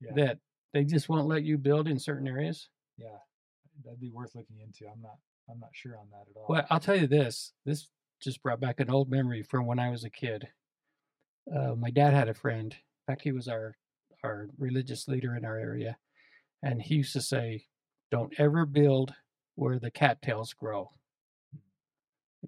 Yeah. 0.00 0.12
That 0.16 0.38
they 0.73 0.83
just 0.85 1.11
won't 1.11 1.28
let 1.28 1.43
you 1.43 1.59
build 1.59 1.88
in 1.88 1.99
certain 1.99 2.26
areas. 2.26 2.71
Yeah, 2.97 3.19
that'd 3.85 4.00
be 4.00 4.09
worth 4.09 4.35
looking 4.35 4.61
into. 4.61 4.90
I'm 4.90 5.02
not 5.02 5.19
I'm 5.50 5.61
not 5.61 5.73
sure 5.75 5.99
on 5.99 6.07
that 6.11 6.31
at 6.31 6.37
all. 6.38 6.47
Well, 6.49 6.66
I'll 6.71 6.81
tell 6.81 6.97
you 6.97 7.07
this. 7.07 7.52
This 7.66 7.90
just 8.23 8.43
brought 8.43 8.61
back 8.61 8.81
an 8.81 8.88
old 8.88 9.11
memory 9.11 9.43
from 9.43 9.66
when 9.66 9.78
I 9.78 9.90
was 9.90 10.05
a 10.05 10.11
kid. 10.11 10.49
Uh, 11.55 11.75
my 11.75 11.90
dad 11.90 12.14
had 12.14 12.31
a 12.31 12.35
friend. 12.35 12.73
In 12.73 13.12
fact, 13.12 13.21
he 13.21 13.33
was 13.33 13.47
our 13.47 13.76
our 14.25 14.49
religious 14.57 15.07
leader 15.07 15.37
in 15.37 15.45
our 15.45 15.59
area, 15.59 15.99
and 16.62 16.81
he 16.81 16.95
used 16.95 17.12
to 17.12 17.21
say, 17.21 17.66
"Don't 18.11 18.33
ever 18.38 18.64
build 18.64 19.12
where 19.55 19.78
the 19.78 19.90
cattails 19.90 20.55
grow 20.55 20.93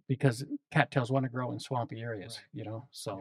because 0.08 0.44
cattails 0.72 1.10
want 1.12 1.24
to 1.24 1.28
grow 1.28 1.52
in 1.52 1.60
swampy 1.60 2.00
areas, 2.00 2.36
Right. 2.38 2.44
you 2.58 2.64
know. 2.64 2.88
So 2.90 3.18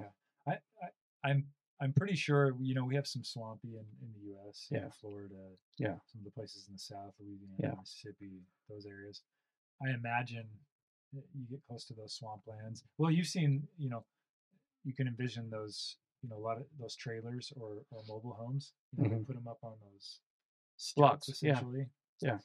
Yeah. 0.48 0.54
I, 0.54 0.86
I 0.86 1.30
I'm 1.30 1.48
I'm 1.80 1.94
pretty 1.94 2.16
sure 2.16 2.56
you 2.60 2.74
know 2.74 2.86
we 2.86 2.96
have 2.96 3.06
some 3.08 3.24
swampy 3.24 3.76
in, 3.76 3.86
in 4.02 4.14
the 4.16 4.22
U.S. 4.32 4.68
you 4.72 4.78
know, 4.78 4.84
Yeah. 4.86 4.92
Florida, 5.00 5.36
Yeah. 5.78 5.96
some 6.12 6.20
of 6.20 6.24
the 6.26 6.32
places 6.32 6.66
in 6.68 6.74
the 6.74 6.80
South, 6.80 7.14
Louisiana, 7.20 7.54
Yeah. 7.60 7.80
Mississippi, 7.80 8.42
those 8.70 8.86
areas. 8.86 9.22
I 9.86 9.90
imagine 9.92 10.48
you 11.14 11.46
get 11.50 11.60
close 11.68 11.86
to 11.86 11.94
those 11.94 12.18
swamplands. 12.20 12.84
Well, 12.98 13.12
you've 13.12 13.28
seen 13.28 13.68
you 13.78 13.90
know 13.90 14.04
you 14.84 14.94
can 14.94 15.08
envision 15.08 15.50
those 15.50 15.98
you 16.24 16.30
know 16.30 16.38
a 16.38 16.46
lot 16.50 16.58
of 16.58 16.64
those 16.80 16.96
trailers 16.96 17.54
or, 17.58 17.84
or 17.92 18.02
mobile 18.08 18.34
homes. 18.40 18.74
You 18.98 19.04
know, 19.10 19.18
Mhm. 19.18 19.28
put 19.28 19.36
them 19.36 19.48
up 19.48 19.60
on 19.64 19.74
those 19.92 20.22
Blocks, 20.96 21.28
yeah. 21.42 21.52
essentially. 21.54 21.88
Yeah. 22.22 22.38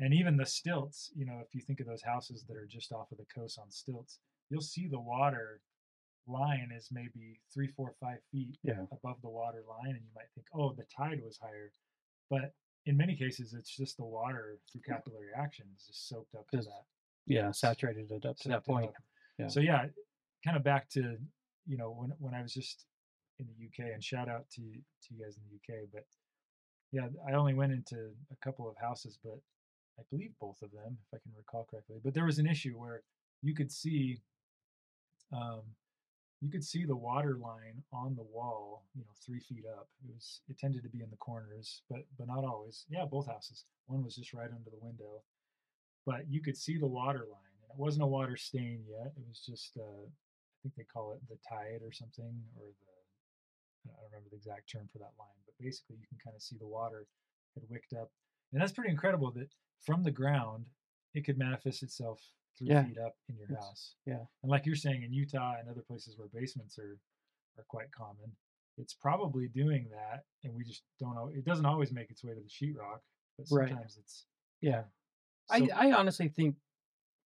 And 0.00 0.14
even 0.14 0.36
the 0.36 0.46
stilts, 0.46 1.10
you 1.14 1.26
know, 1.26 1.38
if 1.46 1.54
you 1.54 1.60
think 1.60 1.80
of 1.80 1.86
those 1.86 2.02
houses 2.02 2.44
that 2.48 2.56
are 2.56 2.66
just 2.66 2.90
off 2.92 3.12
of 3.12 3.18
the 3.18 3.26
coast 3.34 3.58
on 3.58 3.70
stilts, 3.70 4.18
you'll 4.48 4.62
see 4.62 4.88
the 4.88 4.98
water 4.98 5.60
line 6.26 6.70
is 6.76 6.88
maybe 6.90 7.40
three, 7.52 7.68
four, 7.68 7.94
five 8.00 8.18
feet 8.32 8.56
Yeah. 8.62 8.86
above 8.92 9.20
the 9.20 9.28
water 9.28 9.62
line, 9.68 9.94
and 9.96 10.02
you 10.04 10.10
might 10.14 10.30
think, 10.34 10.46
oh, 10.54 10.72
the 10.72 10.84
tide 10.84 11.20
was 11.22 11.38
higher. 11.38 11.70
But 12.30 12.54
in 12.86 12.96
many 12.96 13.14
cases, 13.16 13.52
it's 13.52 13.74
just 13.76 13.96
the 13.98 14.04
water 14.04 14.58
through 14.72 14.80
capillary 14.82 15.30
action 15.36 15.66
is 15.76 15.86
just 15.86 16.08
soaked 16.08 16.34
up 16.34 16.48
to 16.50 16.58
that. 16.58 16.84
yeah, 17.26 17.50
saturated 17.52 18.10
it 18.10 18.24
up 18.24 18.36
to 18.38 18.48
that 18.48 18.64
point. 18.64 18.90
Yeah. 19.38 19.48
So 19.48 19.60
yeah, 19.60 19.86
kind 20.44 20.56
of 20.56 20.64
back 20.64 20.88
to 20.90 21.18
you 21.66 21.76
know 21.76 21.90
when 21.90 22.10
when 22.18 22.34
I 22.34 22.42
was 22.42 22.54
just 22.54 22.86
in 23.38 23.46
the 23.46 23.66
UK, 23.66 23.92
and 23.92 24.02
shout 24.02 24.28
out 24.28 24.48
to 24.50 24.62
to 24.62 25.14
you 25.14 25.22
guys 25.22 25.36
in 25.36 25.42
the 25.48 25.56
UK, 25.74 25.86
but 25.92 26.06
yeah, 26.92 27.08
I 27.28 27.32
only 27.34 27.54
went 27.54 27.72
into 27.72 28.12
a 28.32 28.36
couple 28.44 28.68
of 28.68 28.76
houses, 28.78 29.18
but 29.22 29.38
I 30.00 30.02
believe 30.10 30.32
both 30.40 30.62
of 30.62 30.70
them, 30.72 30.96
if 31.06 31.14
I 31.14 31.22
can 31.22 31.32
recall 31.36 31.66
correctly. 31.70 32.00
But 32.02 32.14
there 32.14 32.24
was 32.24 32.38
an 32.38 32.46
issue 32.46 32.72
where 32.72 33.02
you 33.42 33.54
could 33.54 33.70
see, 33.70 34.20
um, 35.32 35.60
you 36.40 36.50
could 36.50 36.64
see 36.64 36.84
the 36.86 36.96
water 36.96 37.36
line 37.36 37.82
on 37.92 38.16
the 38.16 38.22
wall, 38.22 38.84
you 38.94 39.02
know, 39.02 39.12
three 39.24 39.40
feet 39.40 39.64
up. 39.78 39.88
It 40.02 40.10
was 40.14 40.40
it 40.48 40.58
tended 40.58 40.82
to 40.82 40.88
be 40.88 41.02
in 41.02 41.10
the 41.10 41.16
corners, 41.16 41.82
but 41.90 42.06
but 42.18 42.26
not 42.28 42.44
always. 42.44 42.86
Yeah, 42.88 43.04
both 43.04 43.26
houses. 43.26 43.64
One 43.86 44.02
was 44.02 44.16
just 44.16 44.32
right 44.32 44.48
under 44.50 44.70
the 44.70 44.80
window, 44.80 45.22
but 46.06 46.30
you 46.30 46.40
could 46.40 46.56
see 46.56 46.78
the 46.78 46.86
water 46.86 47.26
line, 47.30 47.54
and 47.62 47.70
it 47.70 47.78
wasn't 47.78 48.04
a 48.04 48.06
water 48.06 48.36
stain 48.36 48.84
yet. 48.88 49.12
It 49.16 49.24
was 49.28 49.40
just, 49.44 49.76
uh, 49.76 50.06
I 50.08 50.56
think 50.62 50.74
they 50.76 50.84
call 50.84 51.12
it 51.12 51.20
the 51.28 51.36
tide 51.46 51.82
or 51.84 51.92
something, 51.92 52.32
or 52.56 52.66
the 52.80 52.90
I 53.88 53.96
don't 53.96 54.12
remember 54.12 54.30
the 54.30 54.36
exact 54.36 54.70
term 54.70 54.88
for 54.92 54.98
that 54.98 55.16
line, 55.18 55.40
but 55.44 55.56
basically 55.60 55.96
you 55.96 56.06
can 56.08 56.18
kind 56.24 56.36
of 56.36 56.42
see 56.42 56.56
the 56.56 56.66
water 56.66 57.06
had 57.54 57.64
wicked 57.68 57.96
up, 57.96 58.10
and 58.52 58.60
that's 58.60 58.72
pretty 58.72 58.90
incredible 58.90 59.30
that 59.32 59.48
from 59.80 60.02
the 60.02 60.10
ground 60.10 60.66
it 61.14 61.24
could 61.24 61.38
manifest 61.38 61.82
itself 61.82 62.20
three 62.58 62.68
Yeah. 62.68 62.84
feet 62.84 62.98
up 62.98 63.16
in 63.28 63.36
your 63.36 63.46
It's- 63.50 63.64
house. 63.64 63.96
yeah. 64.04 64.24
and 64.42 64.50
like 64.50 64.66
you're 64.66 64.76
saying 64.76 65.02
in 65.02 65.12
Utah 65.12 65.56
and 65.58 65.68
other 65.68 65.82
places 65.82 66.16
where 66.18 66.28
basements 66.28 66.78
are 66.78 66.98
are 67.58 67.64
quite 67.64 67.90
common, 67.92 68.36
it's 68.78 68.94
probably 68.94 69.48
doing 69.48 69.88
that, 69.90 70.24
and 70.44 70.54
we 70.54 70.62
just 70.64 70.84
don't 70.98 71.14
know. 71.16 71.28
It 71.28 71.44
doesn't 71.44 71.66
always 71.66 71.90
make 71.92 72.10
its 72.10 72.22
way 72.22 72.32
to 72.32 72.40
the 72.40 72.48
sheetrock, 72.48 73.00
but 73.36 73.46
Right. 73.50 73.68
sometimes 73.68 73.98
it's 73.98 74.26
Yeah. 74.60 74.84
so, 75.46 75.54
I, 75.74 75.88
I 75.88 75.92
honestly 75.92 76.28
think 76.28 76.56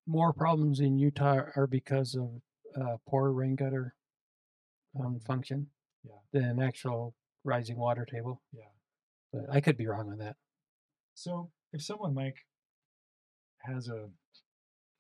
more 0.06 0.32
problems 0.34 0.80
in 0.80 0.98
Utah 0.98 1.52
are 1.56 1.68
because 1.68 2.16
of 2.16 2.42
uh, 2.76 2.98
poor 3.06 3.32
rain 3.32 3.56
gutter 3.56 3.96
um, 5.00 5.20
function 5.20 5.70
Yeah. 6.04 6.20
than 6.32 6.60
actual 6.62 7.16
rising 7.44 7.78
water 7.78 8.06
table. 8.06 8.42
yeah. 8.52 8.72
But 9.32 9.50
I 9.50 9.60
could 9.62 9.78
be 9.78 9.86
wrong 9.88 10.10
on 10.12 10.18
that. 10.20 10.38
So 11.16 11.50
if 11.72 11.82
someone, 11.82 12.14
Mike, 12.14 12.38
has 13.60 13.88
a, 13.88 14.08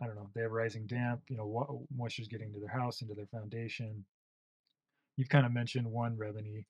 I 0.01 0.05
don't 0.08 0.15
know, 0.15 0.29
they 0.36 0.41
have 0.41 0.51
rising 0.51 0.86
damp, 0.88 1.22
you 1.29 1.38
know, 1.38 1.46
wa- 1.48 1.63
uh, 1.70 1.74
moisture's 1.96 2.27
getting 2.27 2.51
to 2.53 2.60
their 2.60 2.70
house, 2.70 3.01
into 3.01 3.13
their 3.13 3.27
foundation. 3.27 4.05
You've 5.17 5.29
kind 5.29 5.46
of 5.46 5.51
mentioned 5.51 5.86
one 5.88 6.17
remedy. 6.17 6.65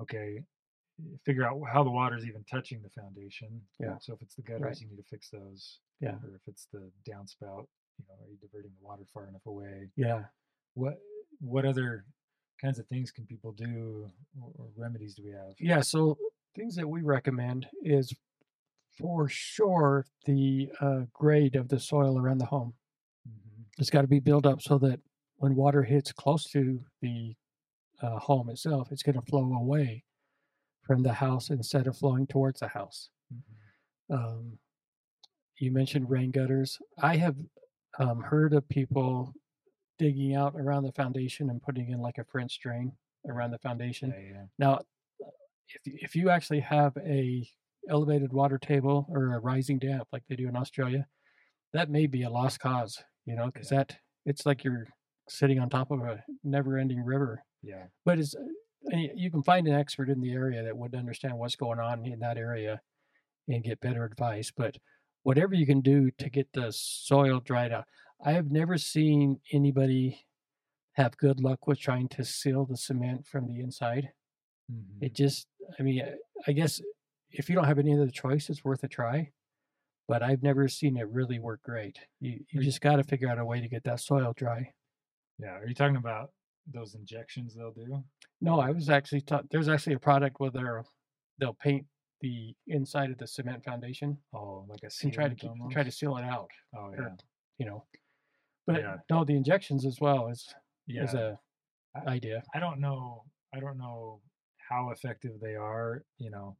Okay, 0.00 0.38
eh, 0.38 1.16
figure 1.26 1.44
out 1.46 1.60
how 1.70 1.82
the 1.84 1.90
water 1.90 2.16
is 2.16 2.24
even 2.26 2.44
touching 2.50 2.80
the 2.82 2.88
foundation. 3.00 3.60
Yeah. 3.78 3.96
So 4.00 4.14
if 4.14 4.22
it's 4.22 4.34
the 4.34 4.42
gutters, 4.42 4.62
Right. 4.62 4.80
you 4.80 4.88
need 4.88 4.96
to 4.96 5.02
fix 5.10 5.28
those. 5.30 5.80
Yeah. 6.00 6.14
Or 6.22 6.34
if 6.34 6.42
it's 6.46 6.66
the 6.72 6.90
downspout, 7.08 7.66
you 7.98 8.04
know, 8.08 8.14
are 8.24 8.28
you 8.30 8.36
diverting 8.40 8.72
the 8.78 8.84
water 8.86 9.02
far 9.12 9.28
enough 9.28 9.44
away? 9.46 9.90
Yeah. 9.96 10.24
What 10.74 10.98
what 11.40 11.64
other 11.66 12.04
kinds 12.60 12.78
of 12.78 12.86
things 12.86 13.10
can 13.10 13.26
people 13.26 13.52
do, 13.52 14.10
or 14.40 14.68
remedies 14.76 15.14
do 15.16 15.24
we 15.24 15.30
have? 15.32 15.54
Yeah. 15.58 15.80
So 15.80 16.16
things 16.54 16.74
that 16.76 16.88
we 16.88 17.02
recommend 17.02 17.66
is 17.82 18.12
for 18.98 19.28
sure 19.28 20.06
the 20.26 20.70
uh, 20.80 21.00
grade 21.12 21.56
of 21.56 21.68
the 21.68 21.78
soil 21.80 22.18
around 22.18 22.38
the 22.38 22.46
home. 22.46 22.74
hmm 23.26 23.62
It's 23.78 23.90
got 23.90 24.02
to 24.02 24.08
be 24.08 24.20
built 24.20 24.46
up 24.46 24.60
so 24.62 24.78
that 24.78 25.00
when 25.36 25.54
water 25.54 25.82
hits 25.82 26.12
close 26.12 26.44
to 26.50 26.80
the 27.00 27.34
uh, 28.00 28.18
home 28.18 28.50
itself, 28.50 28.92
it's 28.92 29.02
going 29.02 29.20
to 29.20 29.26
flow 29.30 29.52
away 29.54 30.04
from 30.82 31.02
the 31.02 31.12
house 31.12 31.50
instead 31.50 31.86
of 31.86 31.96
flowing 31.96 32.26
towards 32.26 32.60
the 32.60 32.68
house. 32.68 33.10
hmm 33.30 34.14
Um, 34.14 34.58
you 35.58 35.70
mentioned 35.70 36.10
rain 36.10 36.30
gutters. 36.30 36.78
I 37.00 37.16
have 37.16 37.36
um, 37.98 38.20
heard 38.20 38.52
of 38.52 38.68
people 38.68 39.32
digging 39.98 40.34
out 40.34 40.54
around 40.56 40.82
the 40.82 40.92
foundation 40.92 41.50
and 41.50 41.62
putting 41.62 41.90
in 41.90 42.00
like 42.00 42.18
a 42.18 42.24
French 42.24 42.58
drain 42.60 42.92
around 43.28 43.52
the 43.52 43.58
foundation. 43.58 44.10
Yeah, 44.10 44.34
yeah. 44.34 44.44
Now, 44.58 44.80
if 45.68 45.82
if 45.84 46.16
you 46.16 46.30
actually 46.30 46.60
have 46.60 46.96
a 46.96 47.46
elevated 47.88 48.32
water 48.32 48.58
table 48.58 49.06
or 49.08 49.34
a 49.34 49.40
rising 49.40 49.78
damp 49.78 50.08
like 50.12 50.22
they 50.28 50.36
do 50.36 50.48
in 50.48 50.56
Australia, 50.56 51.06
that 51.72 51.90
may 51.90 52.06
be 52.06 52.22
a 52.22 52.30
lost 52.30 52.60
cause. 52.60 53.02
You 53.24 53.36
know, 53.36 53.46
because 53.46 53.70
Yeah. 53.70 53.78
that 53.78 53.98
it's 54.26 54.44
like 54.46 54.64
you're 54.64 54.88
sitting 55.28 55.58
on 55.60 55.70
top 55.70 55.90
of 55.92 56.00
a 56.00 56.22
never-ending 56.42 57.04
river. 57.04 57.44
Yeah. 57.62 57.86
But 58.04 58.18
it's 58.18 58.34
uh, 58.34 58.96
you 58.96 59.30
can 59.30 59.42
find 59.44 59.68
an 59.68 59.74
expert 59.74 60.10
in 60.10 60.20
the 60.20 60.32
area 60.32 60.62
that 60.64 60.76
would 60.76 60.94
understand 60.96 61.38
what's 61.38 61.54
going 61.56 61.78
on 61.78 62.04
in 62.04 62.18
that 62.18 62.36
area 62.36 62.80
and 63.48 63.62
get 63.62 63.80
better 63.80 64.04
advice. 64.04 64.50
But 64.50 64.76
whatever 65.22 65.54
you 65.54 65.66
can 65.66 65.80
do 65.80 66.10
to 66.18 66.28
get 66.28 66.48
the 66.52 66.72
soil 66.72 67.38
dried 67.40 67.72
out, 67.72 67.84
I 68.24 68.32
have 68.32 68.50
never 68.50 68.76
seen 68.78 69.40
anybody 69.52 70.26
have 70.94 71.16
good 71.16 71.40
luck 71.40 71.66
with 71.68 71.78
trying 71.78 72.08
to 72.10 72.24
seal 72.24 72.66
the 72.66 72.76
cement 72.76 73.24
from 73.26 73.46
the 73.46 73.60
inside. 73.60 74.12
Mhm. 74.70 75.00
It 75.00 75.14
just, 75.14 75.46
I 75.78 75.82
mean, 75.82 76.02
I 76.46 76.52
guess 76.52 76.80
if 77.32 77.48
you 77.48 77.54
don't 77.54 77.64
have 77.66 77.78
any 77.78 77.94
other 77.94 78.08
choice, 78.10 78.48
it's 78.50 78.64
worth 78.64 78.82
a 78.84 78.88
try. 78.88 79.30
But 80.08 80.22
I've 80.22 80.42
never 80.42 80.68
seen 80.68 80.96
it 80.96 81.08
really 81.08 81.38
work 81.38 81.62
great. 81.62 81.98
You 82.20 82.44
you 82.50 82.62
just 82.62 82.80
got 82.80 82.96
to 82.96 83.04
figure 83.04 83.28
out 83.28 83.38
a 83.38 83.44
way 83.44 83.60
to 83.60 83.68
get 83.68 83.84
that 83.84 84.00
soil 84.00 84.32
dry. 84.36 84.72
Yeah. 85.38 85.56
Are 85.58 85.66
you 85.66 85.74
talking 85.74 85.96
about 85.96 86.30
those 86.72 86.94
injections 86.94 87.54
they'll 87.54 87.72
do? 87.72 88.02
No, 88.40 88.60
I 88.60 88.70
was 88.70 88.90
actually 88.90 89.20
taught. 89.22 89.48
There's 89.50 89.68
actually 89.68 89.94
a 89.94 89.98
product 90.00 90.40
where 90.40 90.50
they're 90.50 90.84
they'll 91.38 91.54
paint 91.54 91.86
the 92.20 92.54
inside 92.66 93.10
of 93.10 93.18
the 93.18 93.26
cement 93.26 93.64
foundation 93.64 94.16
Oh, 94.32 94.64
like 94.68 94.80
a 94.84 94.90
and 95.02 95.12
try 95.12 95.28
to 95.28 95.34
keep, 95.34 95.50
try 95.70 95.82
to 95.82 95.90
seal 95.90 96.16
it 96.18 96.24
out. 96.24 96.50
Oh 96.76 96.86
or, 96.90 96.96
yeah. 96.96 97.08
You 97.58 97.66
know, 97.66 97.84
but 98.66 98.80
Yeah. 98.80 98.96
no, 99.10 99.24
the 99.24 99.34
injections 99.36 99.84
as 99.86 99.98
well 100.00 100.28
is 100.28 100.54
Yeah. 100.86 101.04
is 101.04 101.14
a 101.14 101.38
I- 101.94 102.12
idea. 102.14 102.42
I 102.54 102.58
don't 102.60 102.80
know. 102.80 103.24
I 103.54 103.60
don't 103.60 103.78
know 103.78 104.20
how 104.68 104.90
effective 104.90 105.40
they 105.40 105.54
are. 105.56 106.04
You 106.18 106.30
know, 106.30 106.56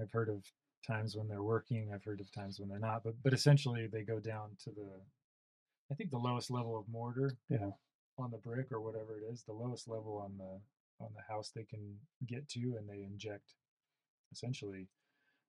I've 0.00 0.10
heard 0.10 0.28
of 0.28 0.44
times 0.86 1.16
when 1.16 1.28
they're 1.28 1.42
working. 1.42 1.92
I've 1.94 2.04
heard 2.04 2.20
of 2.20 2.30
times 2.32 2.58
when 2.58 2.68
they're 2.68 2.78
not. 2.78 3.04
But 3.04 3.14
but 3.22 3.32
essentially, 3.32 3.86
they 3.86 4.02
go 4.02 4.18
down 4.20 4.50
to 4.64 4.70
the, 4.70 4.88
I 5.90 5.94
think 5.94 6.10
the 6.10 6.18
lowest 6.18 6.50
level 6.50 6.78
of 6.78 6.88
mortar. 6.88 7.36
Yeah. 7.48 7.70
On 8.18 8.30
the 8.30 8.38
brick 8.38 8.70
or 8.72 8.80
whatever 8.80 9.18
it 9.18 9.24
is, 9.32 9.42
the 9.42 9.54
lowest 9.54 9.88
level 9.88 10.18
on 10.18 10.36
the 10.36 10.60
on 11.04 11.10
the 11.16 11.22
house 11.32 11.50
they 11.54 11.64
can 11.64 11.96
get 12.26 12.46
to, 12.50 12.76
and 12.78 12.88
they 12.88 13.02
inject 13.02 13.54
essentially 14.32 14.86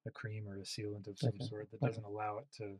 a 0.08 0.12
cream 0.12 0.48
or 0.48 0.58
a 0.58 0.62
sealant 0.62 1.08
of 1.08 1.18
some 1.20 1.30
Okay, 1.30 1.46
sort 1.48 1.70
that 1.72 1.82
doesn't 1.82 2.04
allow 2.06 2.38
it 2.38 2.48
to. 2.58 2.76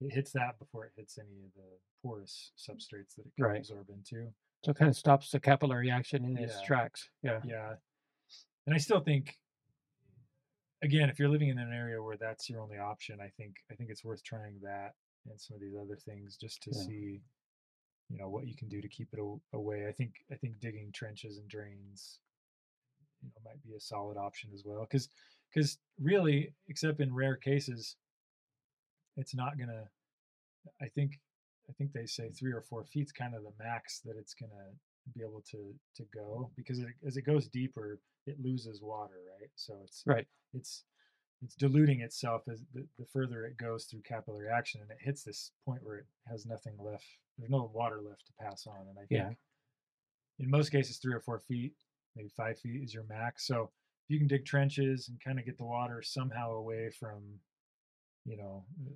It 0.00 0.12
hits 0.12 0.32
that 0.32 0.58
before 0.58 0.84
it 0.86 0.92
hits 0.96 1.18
any 1.18 1.42
of 1.44 1.52
the 1.54 1.78
porous 2.02 2.52
substrates 2.58 3.14
that 3.16 3.26
it 3.26 3.32
can 3.36 3.44
Right. 3.44 3.58
absorb 3.58 3.88
into. 3.90 4.32
So 4.64 4.70
it 4.70 4.76
kind 4.76 4.88
of 4.88 4.96
stops 4.96 5.30
the 5.30 5.40
capillary 5.40 5.90
action 5.90 6.24
in 6.24 6.36
its 6.38 6.60
tracks. 6.62 7.08
Yeah. 7.22 7.40
Yeah. 7.44 7.74
And 8.66 8.74
I 8.74 8.78
still 8.78 9.00
think 9.00 9.36
again, 10.84 11.08
if 11.08 11.18
you're 11.18 11.28
living 11.30 11.48
in 11.48 11.58
an 11.58 11.72
area 11.72 12.00
where 12.02 12.16
that's 12.16 12.48
your 12.48 12.60
only 12.60 12.78
option, 12.78 13.18
I 13.20 13.28
think 13.36 13.56
I 13.70 13.74
think 13.74 13.90
it's 13.90 14.04
worth 14.04 14.22
trying 14.22 14.60
that 14.62 14.94
and 15.26 15.40
some 15.40 15.54
of 15.56 15.60
these 15.60 15.74
other 15.74 15.96
things 15.96 16.36
just 16.36 16.62
to 16.64 16.70
Yeah. 16.72 16.82
see 16.86 17.22
you 18.10 18.18
know 18.18 18.28
what 18.28 18.46
you 18.46 18.54
can 18.54 18.68
do 18.68 18.82
to 18.82 18.88
keep 18.88 19.08
it 19.14 19.18
a- 19.18 19.56
away. 19.56 19.86
I 19.88 19.92
think 19.92 20.12
I 20.30 20.36
think 20.36 20.60
digging 20.60 20.92
trenches 20.92 21.38
and 21.38 21.48
drains 21.48 22.20
you 23.22 23.30
know 23.30 23.40
might 23.50 23.62
be 23.62 23.74
a 23.74 23.80
solid 23.80 24.18
option 24.18 24.50
as 24.52 24.62
well 24.64 24.84
cuz 24.86 25.08
cuz 25.54 25.78
really 25.98 26.54
except 26.68 27.00
in 27.00 27.14
rare 27.14 27.36
cases 27.36 27.96
it's 29.16 29.34
not 29.34 29.56
going 29.56 29.70
to 29.70 29.88
I 30.80 30.88
think 30.88 31.18
I 31.68 31.72
think 31.72 31.92
they 31.92 32.04
say 32.06 32.30
3 32.30 32.52
or 32.52 32.60
4 32.60 32.84
feet's 32.84 33.12
kind 33.12 33.34
of 33.34 33.42
the 33.42 33.52
max 33.58 34.00
that 34.00 34.16
it's 34.16 34.34
going 34.34 34.50
to 34.52 34.78
be 35.12 35.20
able 35.22 35.42
to 35.50 35.74
to 35.96 36.04
go 36.14 36.50
because 36.56 36.78
it, 36.78 36.86
as 37.06 37.16
it 37.16 37.22
goes 37.22 37.48
deeper 37.48 37.98
it 38.26 38.36
loses 38.42 38.80
water 38.82 39.14
right 39.40 39.50
so 39.54 39.74
it's 39.84 40.02
Right. 40.06 40.26
it's 40.54 40.84
it's 41.42 41.54
diluting 41.56 42.00
itself 42.00 42.42
as 42.50 42.62
the, 42.72 42.86
the 42.98 43.04
further 43.12 43.44
it 43.44 43.56
goes 43.58 43.84
through 43.84 44.00
capillary 44.02 44.48
action 44.48 44.80
and 44.80 44.90
it 44.90 44.96
hits 45.00 45.22
this 45.22 45.50
point 45.66 45.82
where 45.84 45.98
it 45.98 46.06
has 46.28 46.46
nothing 46.46 46.74
left 46.78 47.04
there's 47.38 47.50
no 47.50 47.70
water 47.74 48.00
left 48.00 48.26
to 48.26 48.32
pass 48.40 48.66
on 48.66 48.86
and 48.88 48.96
i 48.98 49.04
think 49.06 49.10
Yeah. 49.10 49.30
in 50.44 50.50
most 50.50 50.70
cases 50.70 50.96
three 50.98 51.12
or 51.14 51.20
four 51.20 51.38
feet 51.40 51.74
maybe 52.16 52.30
five 52.36 52.58
feet 52.58 52.82
is 52.82 52.94
your 52.94 53.04
max 53.04 53.46
so 53.46 53.64
if 54.06 54.10
you 54.10 54.18
can 54.18 54.28
dig 54.28 54.44
trenches 54.46 55.08
and 55.08 55.20
kind 55.22 55.38
of 55.38 55.44
get 55.44 55.58
the 55.58 55.64
water 55.64 56.00
somehow 56.02 56.52
away 56.52 56.90
from 56.98 57.22
you 58.24 58.36
know 58.38 58.64
uh, 58.86 58.90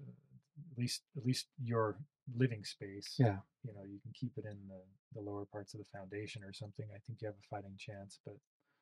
at 0.72 0.78
least 0.78 1.02
at 1.16 1.24
least 1.24 1.46
your 1.62 1.96
living 2.36 2.64
space 2.64 3.14
Yeah. 3.18 3.38
you 3.64 3.72
know 3.74 3.84
you 3.84 3.98
can 4.02 4.12
keep 4.14 4.32
it 4.36 4.44
in 4.44 4.58
the, 4.68 4.80
the 5.14 5.20
lower 5.20 5.44
parts 5.46 5.74
of 5.74 5.80
the 5.80 5.86
foundation 5.98 6.42
or 6.44 6.52
something 6.52 6.86
i 6.94 6.98
think 7.06 7.20
you 7.20 7.26
have 7.28 7.34
a 7.36 7.46
fighting 7.54 7.76
chance 7.78 8.18
but 8.24 8.34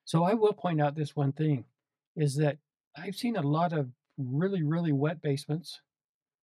So 0.04 0.22
I 0.24 0.34
will 0.34 0.52
point 0.52 0.80
out 0.80 0.94
this 0.94 1.16
one 1.16 1.32
thing 1.32 1.64
is 2.16 2.36
that 2.36 2.56
I've 2.96 3.16
seen 3.16 3.36
a 3.36 3.42
lot 3.58 3.72
of 3.72 3.84
really, 4.16 4.62
really 4.62 4.92
wet 4.92 5.20
basements 5.20 5.80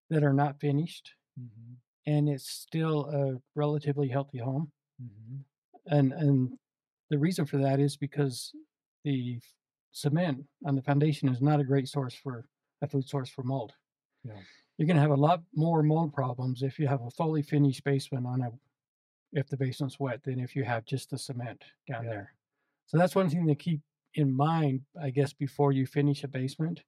that 0.09 0.23
are 0.23 0.33
not 0.43 0.59
finished 0.59 1.11
mm-hmm, 1.39 1.73
and 2.05 2.29
it's 2.29 2.49
still 2.49 2.97
a 3.21 3.23
relatively 3.55 4.09
healthy 4.09 4.39
home. 4.39 4.65
mm-hmm, 5.01 5.37
And 5.95 6.11
and 6.13 6.37
the 7.09 7.17
reason 7.17 7.45
for 7.45 7.57
that 7.65 7.79
is 7.79 7.95
because 7.97 8.51
the 9.03 9.39
cement 9.91 10.37
on 10.67 10.75
the 10.75 10.81
foundation 10.89 11.29
is 11.29 11.41
not 11.41 11.59
a 11.61 11.69
great 11.71 11.87
source 11.87 12.15
for 12.23 12.45
a 12.81 12.87
food 12.87 13.07
source 13.07 13.29
for 13.35 13.43
mold. 13.43 13.71
Yeah. 14.23 14.43
You're 14.77 14.87
going 14.87 14.95
to 14.97 15.01
have 15.01 15.11
a 15.11 15.15
lot 15.15 15.41
more 15.55 15.83
mold 15.83 16.13
problems 16.13 16.63
if 16.63 16.79
you 16.79 16.87
have 16.87 17.01
a 17.01 17.11
fully 17.11 17.41
finished 17.43 17.83
basement 17.83 18.25
on 18.25 18.41
a 18.41 18.51
if 19.33 19.47
the 19.47 19.57
basement's 19.57 19.99
wet 19.99 20.23
than 20.23 20.39
if 20.39 20.55
you 20.55 20.63
have 20.63 20.85
just 20.85 21.09
the 21.09 21.17
cement 21.17 21.63
down 21.89 22.03
Yeah. 22.05 22.09
there. 22.11 22.33
So 22.85 22.97
that's 22.97 23.15
one 23.15 23.29
thing 23.29 23.47
to 23.47 23.55
keep 23.55 23.81
in 24.15 24.31
mind, 24.31 24.81
I 25.01 25.09
guess, 25.09 25.33
before 25.33 25.71
you 25.71 25.87
finish 25.87 26.23
a 26.23 26.27
basement, 26.27 26.83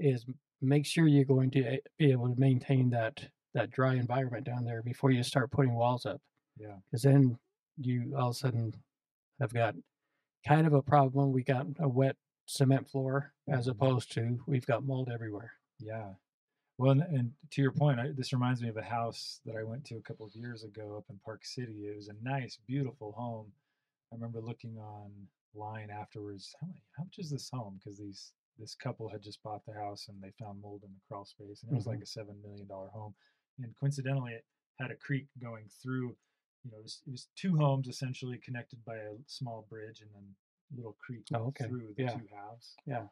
is 0.00 0.24
make 0.60 0.86
sure 0.86 1.06
you're 1.08 1.24
going 1.24 1.50
to 1.52 1.80
be 1.98 2.12
able 2.12 2.32
to 2.34 2.40
maintain 2.40 2.90
that 2.90 3.28
that 3.54 3.70
dry 3.70 3.94
environment 3.94 4.44
down 4.46 4.64
there 4.64 4.82
before 4.82 5.10
you 5.10 5.22
start 5.22 5.50
putting 5.50 5.74
walls 5.74 6.04
up 6.06 6.20
yeah 6.58 6.76
because 6.84 7.02
then 7.02 7.38
you 7.78 8.14
all 8.16 8.28
of 8.30 8.36
a 8.36 8.38
sudden 8.38 8.74
have 9.40 9.52
got 9.54 9.74
kind 10.46 10.66
of 10.66 10.72
a 10.74 10.82
problem. 10.82 11.32
We 11.32 11.42
got 11.44 11.66
a 11.80 11.88
wet 11.88 12.16
cement 12.46 12.88
floor 12.90 13.34
as 13.48 13.66
Mhm. 13.66 13.70
opposed 13.72 14.12
to 14.12 14.42
we've 14.46 14.66
got 14.66 14.84
mold 14.84 15.10
everywhere. 15.10 15.52
Yeah. 15.80 16.14
Well, 16.78 16.92
and, 16.92 17.02
and 17.02 17.32
to 17.50 17.60
your 17.60 17.72
point, 17.72 17.98
I, 17.98 18.10
this 18.16 18.32
reminds 18.32 18.62
me 18.62 18.68
of 18.68 18.76
a 18.76 18.82
house 18.82 19.40
that 19.44 19.56
I 19.56 19.64
went 19.64 19.84
to 19.86 19.96
a 19.96 20.00
couple 20.00 20.24
of 20.24 20.34
years 20.34 20.62
ago 20.62 20.94
up 20.96 21.04
in 21.10 21.18
Park 21.24 21.44
City. 21.44 21.86
It 21.86 21.96
was 21.96 22.08
a 22.08 22.14
nice, 22.22 22.58
beautiful 22.66 23.12
home. 23.12 23.52
I 24.12 24.14
remember 24.14 24.40
looking 24.40 24.78
online 24.78 25.90
afterwards. 25.90 26.54
How, 26.60 26.68
many, 26.68 26.80
how 26.96 27.02
much 27.02 27.18
is 27.18 27.30
this 27.30 27.50
home? 27.52 27.80
Because 27.82 27.98
these 27.98 28.32
this 28.58 28.74
couple 28.74 29.08
had 29.08 29.22
just 29.22 29.42
bought 29.42 29.64
the 29.66 29.72
house 29.72 30.08
and 30.08 30.20
they 30.20 30.32
found 30.38 30.60
mold 30.60 30.82
in 30.84 30.90
the 30.90 31.00
crawl 31.08 31.24
space, 31.24 31.62
and 31.62 31.72
it 31.72 31.76
was 31.76 31.86
like 31.86 31.96
mm-hmm. 31.96 32.02
a 32.04 32.06
seven 32.06 32.36
million 32.42 32.66
dollar 32.66 32.88
home. 32.88 33.14
And 33.60 33.74
coincidentally, 33.78 34.32
it 34.32 34.44
had 34.80 34.90
a 34.90 34.96
creek 34.96 35.26
going 35.40 35.64
through. 35.82 36.16
You 36.64 36.72
know, 36.72 36.78
it 36.78 36.82
was, 36.82 37.02
it 37.06 37.10
was 37.10 37.28
two 37.36 37.56
homes 37.56 37.88
essentially 37.88 38.38
connected 38.38 38.84
by 38.84 38.96
a 38.96 39.14
small 39.26 39.66
bridge, 39.68 40.00
and 40.00 40.10
then 40.14 40.24
a 40.72 40.76
little 40.76 40.96
creek 41.04 41.24
Oh, 41.34 41.46
okay. 41.48 41.66
through 41.66 41.94
the 41.96 42.02
Yeah. 42.04 42.10
two 42.10 42.26
halves 42.32 42.74
Yeah. 42.86 43.06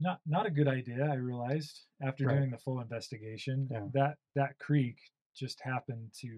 Not 0.00 0.20
not 0.26 0.46
a 0.46 0.50
good 0.50 0.68
idea 0.68 1.04
i 1.10 1.14
realized 1.14 1.86
after 2.02 2.26
Right. 2.26 2.36
doing 2.36 2.50
the 2.50 2.58
full 2.58 2.80
investigation 2.80 3.68
Yeah. 3.70 3.86
that 3.94 4.18
that 4.34 4.58
creek 4.58 4.98
just 5.34 5.60
happened 5.60 6.12
to 6.20 6.28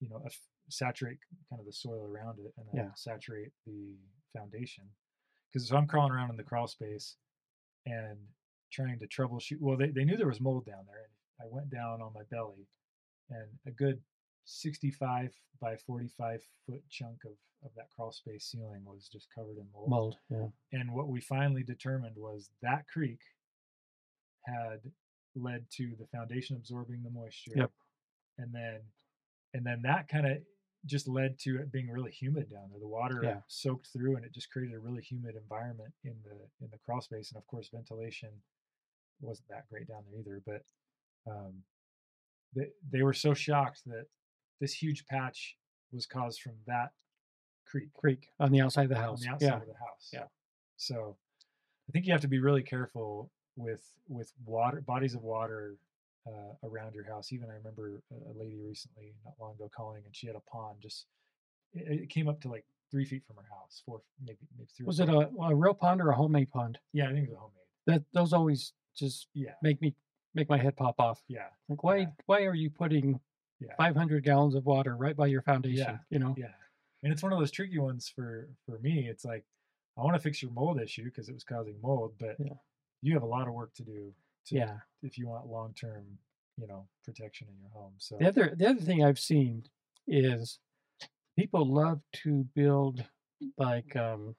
you 0.00 0.08
know 0.08 0.22
saturate 0.68 1.18
kind 1.50 1.60
of 1.60 1.66
the 1.66 1.72
soil 1.72 2.04
around 2.04 2.38
it 2.40 2.52
and 2.58 2.66
then 2.72 2.84
Yeah. 2.86 2.90
saturate 2.94 3.52
the 3.66 3.96
foundation 4.36 4.84
because 5.52 5.68
so 5.68 5.76
i'm 5.76 5.86
crawling 5.86 6.12
around 6.12 6.30
in 6.30 6.36
the 6.36 6.42
crawl 6.44 6.68
space 6.68 7.16
and 7.86 8.18
trying 8.70 8.98
to 8.98 9.06
troubleshoot 9.08 9.60
well 9.60 9.76
they, 9.78 9.90
they 9.90 10.04
knew 10.04 10.16
there 10.16 10.26
was 10.28 10.40
mold 10.40 10.66
down 10.66 10.84
there 10.86 11.04
and 11.04 11.46
i 11.48 11.54
went 11.54 11.70
down 11.70 12.02
on 12.02 12.12
my 12.12 12.22
belly 12.30 12.66
and 13.30 13.48
a 13.66 13.70
good 13.70 14.00
65 14.48 15.32
by 15.60 15.76
45 15.76 16.40
foot 16.66 16.82
chunk 16.88 17.18
of, 17.26 17.32
of 17.64 17.70
that 17.76 17.88
crawl 17.94 18.12
space 18.12 18.46
ceiling 18.46 18.82
was 18.84 19.08
just 19.12 19.28
covered 19.34 19.58
in 19.58 19.66
mold 19.74 19.90
Mold. 19.90 20.16
Yeah. 20.30 20.46
and 20.72 20.90
what 20.92 21.08
we 21.08 21.20
finally 21.20 21.62
determined 21.62 22.16
was 22.16 22.50
that 22.62 22.86
creek 22.88 23.20
had 24.46 24.80
led 25.36 25.66
to 25.72 25.92
the 25.98 26.06
foundation 26.06 26.56
absorbing 26.56 27.02
the 27.02 27.10
moisture 27.10 27.52
Yep. 27.56 27.70
and 28.38 28.54
then 28.54 28.78
and 29.54 29.64
then 29.66 29.82
that 29.82 30.08
kind 30.08 30.26
of 30.26 30.38
just 30.86 31.08
led 31.08 31.38
to 31.40 31.58
it 31.58 31.70
being 31.72 31.90
really 31.90 32.10
humid 32.10 32.48
down 32.50 32.68
there 32.70 32.80
the 32.80 32.86
water 32.88 33.20
Yeah. 33.22 33.40
soaked 33.48 33.88
through 33.92 34.16
and 34.16 34.24
it 34.24 34.32
just 34.32 34.50
created 34.50 34.74
a 34.74 34.78
really 34.80 35.02
humid 35.02 35.34
environment 35.36 35.92
in 36.04 36.14
the 36.24 36.64
in 36.64 36.70
the 36.70 36.78
crawl 36.78 37.00
space 37.02 37.30
and 37.32 37.38
of 37.38 37.46
course 37.46 37.68
ventilation 37.68 38.30
wasn't 39.20 39.48
that 39.48 39.68
great 39.68 39.88
down 39.88 40.04
there 40.10 40.20
either 40.20 40.40
but 40.46 40.64
um 41.30 41.62
they, 42.56 42.68
they 42.90 43.02
were 43.02 43.12
so 43.12 43.34
shocked 43.34 43.82
that 43.84 44.06
this 44.60 44.72
huge 44.72 45.06
patch 45.06 45.56
was 45.92 46.06
caused 46.06 46.40
from 46.42 46.52
that 46.66 46.92
creek 47.66 47.92
Creek 47.94 48.28
on 48.40 48.50
the 48.52 48.60
outside 48.60 48.84
of 48.84 48.88
the 48.90 48.96
house. 48.96 49.20
on 49.20 49.26
the 49.26 49.32
outside 49.34 49.46
yeah. 49.46 49.54
of 49.62 49.66
the 49.66 49.74
house. 49.74 50.10
Yeah. 50.12 50.24
So 50.76 51.16
I 51.88 51.92
think 51.92 52.06
you 52.06 52.12
have 52.12 52.20
to 52.22 52.28
be 52.28 52.38
really 52.38 52.62
careful 52.62 53.30
with 53.56 53.82
with 54.08 54.32
water 54.46 54.80
bodies 54.80 55.14
of 55.14 55.22
water 55.22 55.76
uh, 56.26 56.52
around 56.68 56.94
your 56.94 57.04
house. 57.04 57.32
Even 57.32 57.50
I 57.50 57.54
remember 57.54 58.02
a- 58.12 58.30
a 58.30 58.34
lady 58.38 58.58
recently, 58.60 59.14
not 59.24 59.34
long 59.40 59.54
ago, 59.54 59.70
calling, 59.74 60.02
and 60.04 60.14
she 60.14 60.26
had 60.26 60.36
a 60.36 60.40
pond. 60.40 60.78
Just 60.80 61.06
it, 61.72 62.02
it 62.02 62.08
came 62.10 62.28
up 62.28 62.40
to 62.42 62.48
like 62.48 62.64
three 62.90 63.04
feet 63.04 63.22
from 63.26 63.36
her 63.36 63.48
house, 63.50 63.82
four 63.84 64.00
maybe 64.24 64.38
maybe 64.56 64.68
three. 64.76 64.86
Was 64.86 65.00
it 65.00 65.08
a, 65.08 65.28
a 65.42 65.54
real 65.54 65.74
pond 65.74 66.00
or 66.00 66.10
a 66.10 66.14
homemade 66.16 66.50
pond? 66.50 66.78
Yeah, 66.92 67.08
I 67.08 67.12
think 67.12 67.24
it 67.28 67.30
was 67.30 67.38
homemade. 67.38 67.54
That 67.86 68.02
those 68.12 68.32
always 68.32 68.72
just 68.96 69.28
Yeah, 69.34 69.52
make 69.62 69.80
me 69.80 69.94
make 70.34 70.48
my 70.48 70.58
head 70.58 70.76
pop 70.76 71.00
off. 71.00 71.22
yeah, 71.28 71.48
Like 71.68 71.82
why 71.82 71.96
Yeah. 71.98 72.06
why 72.26 72.42
are 72.44 72.54
you 72.54 72.70
putting 72.70 73.18
Yeah. 73.60 73.74
500 73.76 74.22
gallons 74.22 74.54
of 74.54 74.64
water 74.66 74.96
right 74.96 75.16
by 75.16 75.26
your 75.26 75.42
foundation? 75.42 75.98
You 76.10 76.18
know. 76.20 76.34
yeah. 76.38 76.46
And 77.02 77.12
it's 77.12 77.22
one 77.22 77.32
of 77.32 77.38
those 77.38 77.50
tricky 77.50 77.78
ones 77.78 78.08
for 78.14 78.48
for 78.66 78.78
me. 78.80 79.06
It's 79.08 79.24
like 79.24 79.44
I 79.96 80.02
want 80.02 80.14
to 80.16 80.20
fix 80.22 80.42
your 80.42 80.52
mold 80.52 80.80
issue 80.80 81.04
because 81.04 81.28
it 81.28 81.32
was 81.34 81.44
causing 81.44 81.74
mold, 81.82 82.14
but 82.18 82.36
Yeah. 82.38 82.54
you 83.02 83.14
have 83.14 83.22
a 83.22 83.26
lot 83.26 83.48
of 83.48 83.54
work 83.54 83.72
to 83.74 83.82
do. 83.84 84.12
To, 84.46 84.54
Yeah. 84.54 84.76
if 85.02 85.18
you 85.18 85.28
want 85.28 85.46
long 85.46 85.74
term, 85.74 86.04
you 86.56 86.66
know, 86.66 86.88
protection 87.04 87.48
in 87.48 87.58
your 87.60 87.70
home. 87.70 87.94
So 87.98 88.16
The 88.18 88.28
other 88.28 88.54
the 88.56 88.66
other 88.68 88.80
thing 88.80 89.04
I've 89.04 89.18
seen 89.18 89.64
is 90.06 90.58
people 91.36 91.64
love 91.66 92.00
to 92.24 92.44
build 92.54 93.04
like 93.56 93.94
um, 93.96 94.34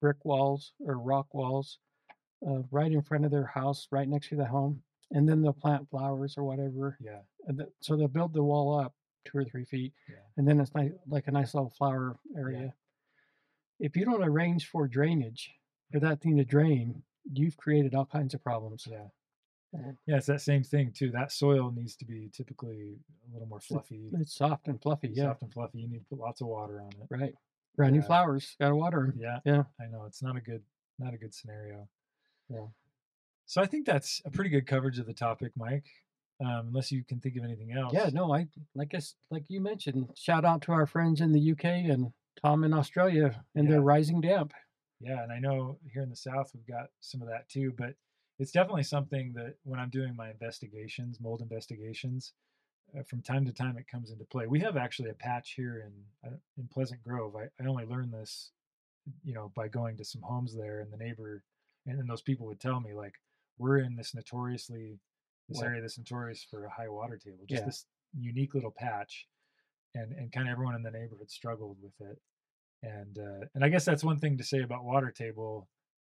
brick 0.00 0.24
walls 0.24 0.72
or 0.80 0.98
rock 0.98 1.32
walls 1.34 1.78
uh, 2.46 2.62
right 2.70 2.92
in 2.92 3.02
front 3.02 3.24
of 3.24 3.30
their 3.30 3.46
house, 3.46 3.88
right 3.90 4.08
next 4.08 4.28
to 4.28 4.36
the 4.36 4.44
home, 4.44 4.82
and 5.12 5.28
then 5.28 5.42
they'll 5.42 5.52
plant 5.52 5.88
flowers 5.90 6.36
or 6.36 6.44
whatever. 6.44 6.96
yeah, 7.00 7.20
And 7.46 7.58
th- 7.58 7.70
so 7.80 7.96
they'll 7.96 8.08
build 8.08 8.32
the 8.32 8.42
wall 8.42 8.78
up 8.78 8.94
two 9.24 9.38
or 9.38 9.44
three 9.44 9.64
feet, 9.64 9.92
Yeah. 10.08 10.16
and 10.36 10.46
then 10.46 10.60
it's 10.60 10.74
nice, 10.74 10.92
like 11.06 11.26
a 11.28 11.32
nice 11.32 11.54
little 11.54 11.70
flower 11.70 12.16
area. 12.36 12.60
Yeah. 12.66 12.70
If 13.86 13.96
you 13.96 14.04
don't 14.04 14.22
arrange 14.24 14.68
for 14.68 14.86
drainage 14.88 15.52
for 15.92 16.00
that 16.00 16.20
thing 16.20 16.36
to 16.38 16.44
drain, 16.44 17.02
you've 17.32 17.56
created 17.56 17.94
all 17.94 18.06
kinds 18.06 18.34
of 18.34 18.42
problems. 18.42 18.86
yeah, 18.90 19.08
Uh, 19.74 19.92
yeah. 20.06 20.16
It's 20.16 20.26
that 20.26 20.40
same 20.40 20.62
thing 20.62 20.92
too. 20.92 21.10
That 21.10 21.32
soil 21.32 21.70
needs 21.72 21.96
to 21.96 22.04
be 22.04 22.28
typically 22.30 22.98
a 23.28 23.32
little 23.32 23.48
more 23.48 23.60
fluffy, 23.60 24.10
It's 24.14 24.34
soft 24.34 24.68
and 24.68 24.80
fluffy, 24.80 25.08
yeah, 25.08 25.24
soft 25.24 25.42
and 25.42 25.52
fluffy. 25.52 25.80
You 25.80 25.88
need 25.88 25.98
to 26.00 26.04
put 26.06 26.18
lots 26.18 26.40
of 26.40 26.46
water 26.46 26.80
on 26.80 26.92
it. 26.92 27.06
right. 27.10 27.34
Brand 27.76 27.94
new 27.94 28.00
flowers, 28.02 28.56
gotta 28.58 28.74
water 28.74 29.08
them. 29.12 29.20
Yeah, 29.20 29.40
Yeah. 29.44 29.64
I 29.78 29.86
know 29.88 30.04
it's 30.06 30.22
not 30.22 30.36
a 30.36 30.40
good 30.40 30.64
not 30.98 31.12
a 31.12 31.18
good 31.18 31.34
scenario. 31.34 31.86
Yeah. 32.48 32.68
So 33.46 33.62
I 33.62 33.66
think 33.66 33.86
that's 33.86 34.20
a 34.24 34.30
pretty 34.30 34.50
good 34.50 34.66
coverage 34.66 34.98
of 34.98 35.06
the 35.06 35.14
topic, 35.14 35.52
Mike. 35.56 35.86
Um, 36.38 36.66
unless 36.68 36.92
you 36.92 37.02
can 37.02 37.18
think 37.18 37.36
of 37.36 37.44
anything 37.44 37.72
else. 37.72 37.94
Yeah, 37.94 38.10
no, 38.12 38.34
I 38.34 38.48
like 38.74 38.94
us 38.94 39.14
like 39.30 39.44
you 39.48 39.60
mentioned. 39.60 40.10
Shout 40.14 40.44
out 40.44 40.60
to 40.62 40.72
our 40.72 40.84
friends 40.84 41.22
in 41.22 41.32
the 41.32 41.52
UK 41.52 41.64
and 41.64 42.12
Tom 42.42 42.62
in 42.62 42.74
Australia 42.74 43.42
and 43.54 43.70
their 43.70 43.80
rising 43.80 44.20
damp. 44.20 44.52
Yeah, 45.00 45.22
and 45.22 45.32
I 45.32 45.38
know 45.38 45.78
here 45.90 46.02
in 46.02 46.10
the 46.10 46.16
South 46.16 46.50
we've 46.54 46.66
got 46.66 46.90
some 47.00 47.22
of 47.22 47.28
that 47.28 47.48
too, 47.48 47.72
but 47.78 47.94
it's 48.38 48.52
definitely 48.52 48.82
something 48.82 49.32
that 49.34 49.54
when 49.64 49.80
I'm 49.80 49.88
doing 49.88 50.14
my 50.14 50.30
investigations, 50.30 51.20
mold 51.20 51.40
investigations, 51.40 52.34
uh, 52.96 53.02
from 53.02 53.22
time 53.22 53.46
to 53.46 53.52
time 53.52 53.76
it 53.78 53.88
comes 53.88 54.10
into 54.10 54.24
play. 54.24 54.46
We 54.46 54.60
have 54.60 54.76
actually 54.76 55.10
a 55.10 55.14
patch 55.14 55.52
here 55.52 55.86
in 55.86 56.30
uh, 56.30 56.36
in 56.58 56.68
Pleasant 56.68 57.02
Grove. 57.02 57.34
I, 57.34 57.44
I 57.62 57.66
only 57.66 57.86
learned 57.86 58.12
this, 58.12 58.50
you 59.24 59.32
know, 59.32 59.52
by 59.54 59.68
going 59.68 59.96
to 59.96 60.04
some 60.04 60.22
homes 60.22 60.54
there, 60.54 60.80
and 60.80 60.92
the 60.92 61.02
neighbor, 61.02 61.42
and 61.86 61.98
then 61.98 62.06
those 62.06 62.22
people 62.22 62.46
would 62.46 62.60
tell 62.60 62.80
me 62.80 62.92
like, 62.92 63.14
we're 63.58 63.78
in 63.78 63.96
this 63.96 64.14
notoriously, 64.14 64.98
this 65.48 65.60
area 65.62 65.80
that's 65.80 65.98
notorious 65.98 66.44
for 66.44 66.64
a 66.64 66.70
high 66.70 66.88
water 66.88 67.16
table, 67.16 67.44
just 67.46 67.62
Yeah. 67.62 67.66
this 67.66 67.86
unique 68.18 68.54
little 68.54 68.70
patch, 68.70 69.26
and 69.94 70.12
and 70.12 70.32
kind 70.32 70.48
of 70.48 70.52
everyone 70.52 70.74
in 70.74 70.82
the 70.82 70.90
neighborhood 70.90 71.30
struggled 71.30 71.76
with 71.82 72.00
it 72.00 72.20
and 72.82 73.18
uh, 73.18 73.46
and 73.54 73.64
I 73.64 73.68
guess 73.68 73.84
that's 73.84 74.04
one 74.04 74.18
thing 74.18 74.36
to 74.38 74.44
say 74.44 74.60
about 74.62 74.84
water 74.84 75.10
table. 75.10 75.68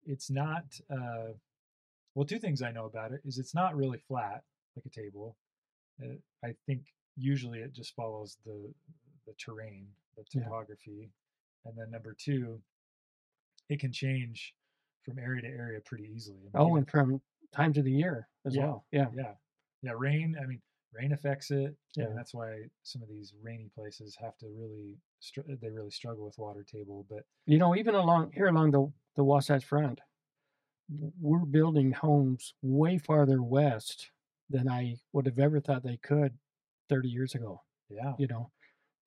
It's 0.06 0.30
not 0.30 0.64
uh, 0.90 1.34
well. 2.16 2.26
Two 2.26 2.40
things 2.40 2.62
I 2.62 2.72
know 2.72 2.86
about 2.86 3.12
it 3.12 3.22
is 3.26 3.38
it's 3.38 3.54
not 3.54 3.76
really 3.76 3.98
flat 4.08 4.44
like 4.76 4.86
a 4.86 4.90
table. 4.90 5.38
Uh, 6.02 6.16
I 6.44 6.56
think 6.66 6.82
usually 7.18 7.60
it 7.60 7.74
just 7.74 7.94
follows 7.96 8.38
the 8.46 8.74
the 9.28 9.34
terrain, 9.34 9.88
the 10.16 10.24
Yeah. 10.34 10.44
topography, 10.44 11.12
and 11.66 11.78
then 11.78 11.92
number 11.92 12.14
two, 12.18 12.62
it 13.70 13.80
can 13.80 13.92
change 13.92 14.56
from 15.04 15.20
area 15.20 15.42
to 15.42 15.48
area 15.48 15.80
pretty 15.82 16.10
easily. 16.16 16.38
I 16.54 16.60
mean, 16.60 16.72
Oh, 16.72 16.76
and 16.78 16.90
from 16.90 17.22
times 17.54 17.78
of 17.78 17.86
the 17.86 17.92
year 17.92 18.28
as 18.46 18.56
Yeah, 18.56 18.64
well. 18.64 18.86
Yeah. 18.92 19.08
yeah, 19.16 19.34
yeah. 19.82 19.94
Rain. 19.96 20.36
I 20.42 20.46
mean, 20.46 20.62
rain 20.94 21.12
affects 21.14 21.52
it. 21.52 21.76
Yeah. 21.96 22.06
and 22.06 22.18
that's 22.18 22.34
why 22.34 22.64
some 22.84 23.02
of 23.02 23.10
these 23.10 23.34
rainy 23.42 23.70
places 23.74 24.16
have 24.20 24.38
to 24.40 24.48
really 24.48 24.98
str- 25.20 25.42
they 25.62 25.70
really 25.70 25.92
struggle 25.92 26.26
with 26.26 26.38
water 26.38 26.64
table. 26.64 27.06
But 27.10 27.24
You 27.46 27.58
know, 27.58 27.76
even 27.76 27.96
along 27.96 28.32
here 28.34 28.48
along 28.48 28.72
the 28.72 28.92
the 29.16 29.24
Wasatch 29.24 29.64
Front, 29.66 30.02
we're 31.22 31.40
building 31.46 31.92
homes 31.92 32.54
way 32.62 32.98
farther 32.98 33.42
west 33.42 34.10
than 34.50 34.68
I 34.70 34.98
would 35.14 35.26
have 35.26 35.40
ever 35.40 35.60
thought 35.60 35.84
they 35.84 35.98
could 35.98 36.34
30 36.90 37.10
years 37.10 37.36
ago. 37.36 37.62
yeah, 37.90 38.14
You 38.20 38.28
know, 38.28 38.52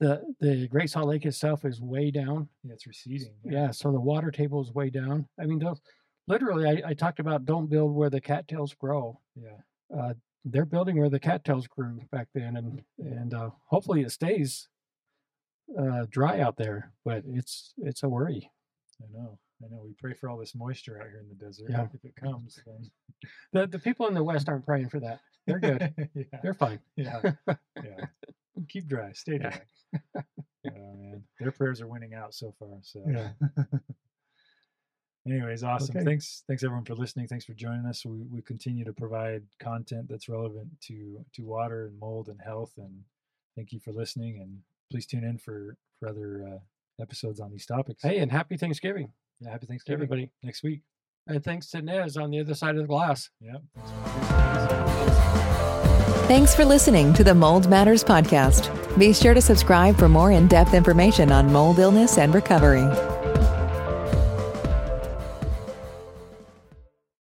the 0.00 0.22
the 0.40 0.66
Great 0.68 0.90
Salt 0.90 1.08
Lake 1.08 1.26
itself 1.26 1.64
is 1.64 1.80
way 1.80 2.10
down. 2.10 2.48
yeah 2.64 2.72
it's 2.72 2.86
receding. 2.86 3.34
Yeah, 3.44 3.70
so 3.70 3.92
the 3.92 4.00
water 4.00 4.30
table 4.30 4.60
is 4.62 4.72
way 4.72 4.90
down. 4.90 5.28
I 5.38 5.46
mean, 5.46 5.58
those 5.58 5.80
literally, 6.28 6.66
I, 6.82 6.90
I 6.90 6.94
talked 6.94 7.20
about 7.20 7.44
don't 7.44 7.68
build 7.70 7.94
where 7.94 8.10
the 8.10 8.20
cattails 8.20 8.74
grow. 8.74 9.20
yeah, 9.34 9.58
Uh, 9.96 10.14
they're 10.44 10.64
building 10.64 10.98
where 10.98 11.10
the 11.10 11.18
cattails 11.20 11.66
grew 11.66 12.00
back 12.12 12.28
then, 12.34 12.56
and 12.56 12.82
and 12.98 13.34
uh, 13.34 13.50
hopefully 13.64 14.02
it 14.02 14.10
stays 14.12 14.68
uh, 15.78 16.06
dry 16.08 16.40
out 16.40 16.56
there. 16.56 16.92
But 17.04 17.24
it's 17.26 17.72
it's 17.78 18.02
a 18.04 18.08
worry. 18.08 18.50
I 19.02 19.06
know. 19.12 19.38
I 19.64 19.68
know. 19.68 19.82
We 19.84 19.94
pray 19.98 20.14
for 20.14 20.28
all 20.28 20.36
this 20.38 20.54
moisture 20.54 21.00
out 21.00 21.08
here 21.08 21.20
in 21.20 21.28
the 21.28 21.34
desert. 21.34 21.70
Yeah. 21.70 21.86
If 21.92 22.04
it 22.04 22.14
comes, 22.16 22.58
then 22.66 22.90
The 23.52 23.66
the 23.66 23.78
people 23.78 24.06
in 24.06 24.14
the 24.14 24.22
west 24.22 24.48
aren't 24.48 24.66
praying 24.66 24.88
for 24.90 25.00
that. 25.00 25.20
They're 25.46 25.58
good. 25.60 25.94
yeah, 26.14 26.40
They're 26.42 26.54
fine. 26.54 26.80
yeah, 26.96 27.20
yeah. 27.82 28.06
Keep 28.68 28.86
dry. 28.88 29.12
Stay 29.12 29.38
Yeah. 29.40 29.50
dry. 29.50 30.22
Oh 30.68 30.94
man, 30.96 31.22
their 31.40 31.50
prayers 31.52 31.80
are 31.80 31.86
winning 31.88 32.14
out 32.14 32.34
so 32.34 32.52
far. 32.58 32.68
So 32.82 33.02
Yeah. 33.08 33.30
Anyways, 35.26 35.64
awesome. 35.64 35.96
Okay. 35.96 36.04
Thanks, 36.04 36.44
thanks 36.46 36.62
everyone 36.62 36.84
for 36.84 36.94
listening. 36.94 37.26
Thanks 37.26 37.44
for 37.44 37.54
joining 37.54 37.84
us. 37.86 38.04
We 38.04 38.22
we 38.30 38.42
continue 38.42 38.84
to 38.84 38.92
provide 38.92 39.42
content 39.60 40.06
that's 40.08 40.28
relevant 40.28 40.68
to 40.82 41.24
to 41.34 41.42
water 41.42 41.86
and 41.86 41.98
mold 41.98 42.28
and 42.28 42.40
health. 42.40 42.72
And 42.78 43.02
thank 43.56 43.72
you 43.72 43.80
for 43.80 43.92
listening. 43.92 44.38
And 44.40 44.58
please 44.90 45.06
tune 45.06 45.24
in 45.24 45.38
for 45.38 45.76
for 45.98 46.08
other 46.08 46.46
uh, 46.46 47.02
episodes 47.02 47.40
on 47.40 47.50
these 47.50 47.66
topics. 47.66 48.02
Hey, 48.02 48.18
and 48.18 48.30
happy 48.30 48.56
Thanksgiving 48.56 49.12
yeah, 49.40 49.50
happy 49.50 49.66
to 49.66 49.66
Thanksgiving 49.66 50.04
everybody. 50.04 50.30
next 50.42 50.62
week. 50.62 50.82
And 51.26 51.42
thanks 51.42 51.68
to 51.70 51.82
Nez 51.82 52.16
on 52.16 52.30
the 52.30 52.40
other 52.40 52.54
side 52.54 52.76
of 52.76 52.82
the 52.82 52.88
glass. 52.88 53.30
Yep. 53.40 53.62
Thanks 56.28 56.54
for 56.54 56.64
listening 56.64 57.12
to 57.14 57.24
the 57.24 57.34
Mold 57.34 57.68
Matters 57.68 58.02
podcast. 58.02 58.70
Be 58.98 59.12
sure 59.12 59.34
to 59.34 59.40
subscribe 59.40 59.96
for 59.96 60.08
more 60.08 60.32
in 60.32 60.48
depth 60.48 60.74
information 60.74 61.30
on 61.30 61.52
mold 61.52 61.78
illness 61.78 62.18
and 62.18 62.34
recovery. 62.34 63.15